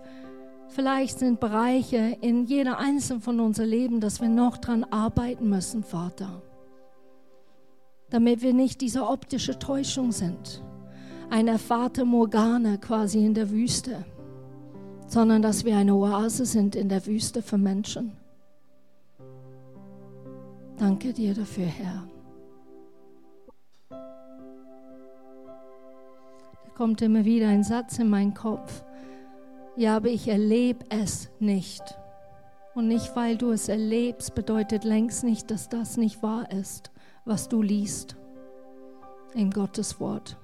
Vielleicht 0.69 1.19
sind 1.19 1.39
Bereiche 1.39 2.17
in 2.21 2.45
jeder 2.45 2.79
Einzelnen 2.79 3.21
von 3.21 3.39
unserem 3.41 3.69
Leben, 3.69 4.01
dass 4.01 4.21
wir 4.21 4.29
noch 4.29 4.57
dran 4.57 4.85
arbeiten 4.85 5.49
müssen, 5.49 5.83
Vater 5.83 6.41
damit 8.09 8.41
wir 8.41 8.53
nicht 8.53 8.81
diese 8.81 9.07
optische 9.07 9.59
Täuschung 9.59 10.11
sind, 10.11 10.63
eine 11.29 11.59
Fata 11.59 12.05
Morgana 12.05 12.77
quasi 12.77 13.25
in 13.25 13.33
der 13.33 13.49
Wüste, 13.49 14.05
sondern 15.07 15.41
dass 15.41 15.65
wir 15.65 15.75
eine 15.75 15.95
Oase 15.95 16.45
sind 16.45 16.75
in 16.75 16.89
der 16.89 17.05
Wüste 17.05 17.41
für 17.41 17.57
Menschen. 17.57 18.13
Danke 20.77 21.11
dir 21.11 21.33
dafür, 21.33 21.65
Herr. 21.65 22.07
Da 23.89 23.97
kommt 26.75 27.01
immer 27.01 27.25
wieder 27.25 27.47
ein 27.47 27.63
Satz 27.63 27.99
in 27.99 28.09
meinen 28.09 28.33
Kopf. 28.33 28.83
Ja, 29.75 29.95
aber 29.97 30.09
ich 30.09 30.27
erlebe 30.27 30.85
es 30.89 31.29
nicht. 31.39 31.81
Und 32.75 32.87
nicht, 32.87 33.15
weil 33.15 33.37
du 33.37 33.51
es 33.51 33.69
erlebst, 33.69 34.35
bedeutet 34.35 34.83
längst 34.83 35.23
nicht, 35.23 35.49
dass 35.49 35.67
das 35.67 35.97
nicht 35.97 36.21
wahr 36.21 36.51
ist 36.51 36.91
was 37.27 37.49
du 37.49 37.61
liest 37.61 38.15
in 39.33 39.51
Gottes 39.51 39.99
Wort. 39.99 40.37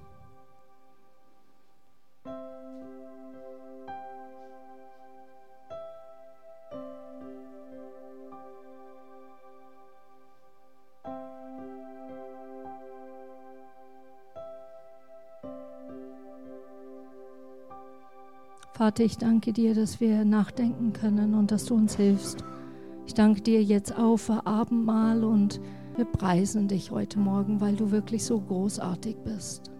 Vater, 18.73 19.05
ich 19.05 19.17
danke 19.17 19.53
dir, 19.53 19.73
dass 19.73 20.01
wir 20.01 20.25
nachdenken 20.25 20.91
können 20.91 21.35
und 21.35 21.51
dass 21.51 21.65
du 21.65 21.75
uns 21.75 21.95
hilfst. 21.95 22.43
Ich 23.05 23.13
danke 23.13 23.39
dir 23.39 23.63
jetzt 23.63 23.97
auch 23.97 24.17
für 24.17 24.45
Abendmahl 24.45 25.23
und 25.23 25.61
wir 25.95 26.05
preisen 26.05 26.67
dich 26.67 26.91
heute 26.91 27.19
Morgen, 27.19 27.61
weil 27.61 27.75
du 27.75 27.91
wirklich 27.91 28.23
so 28.23 28.39
großartig 28.39 29.17
bist. 29.23 29.71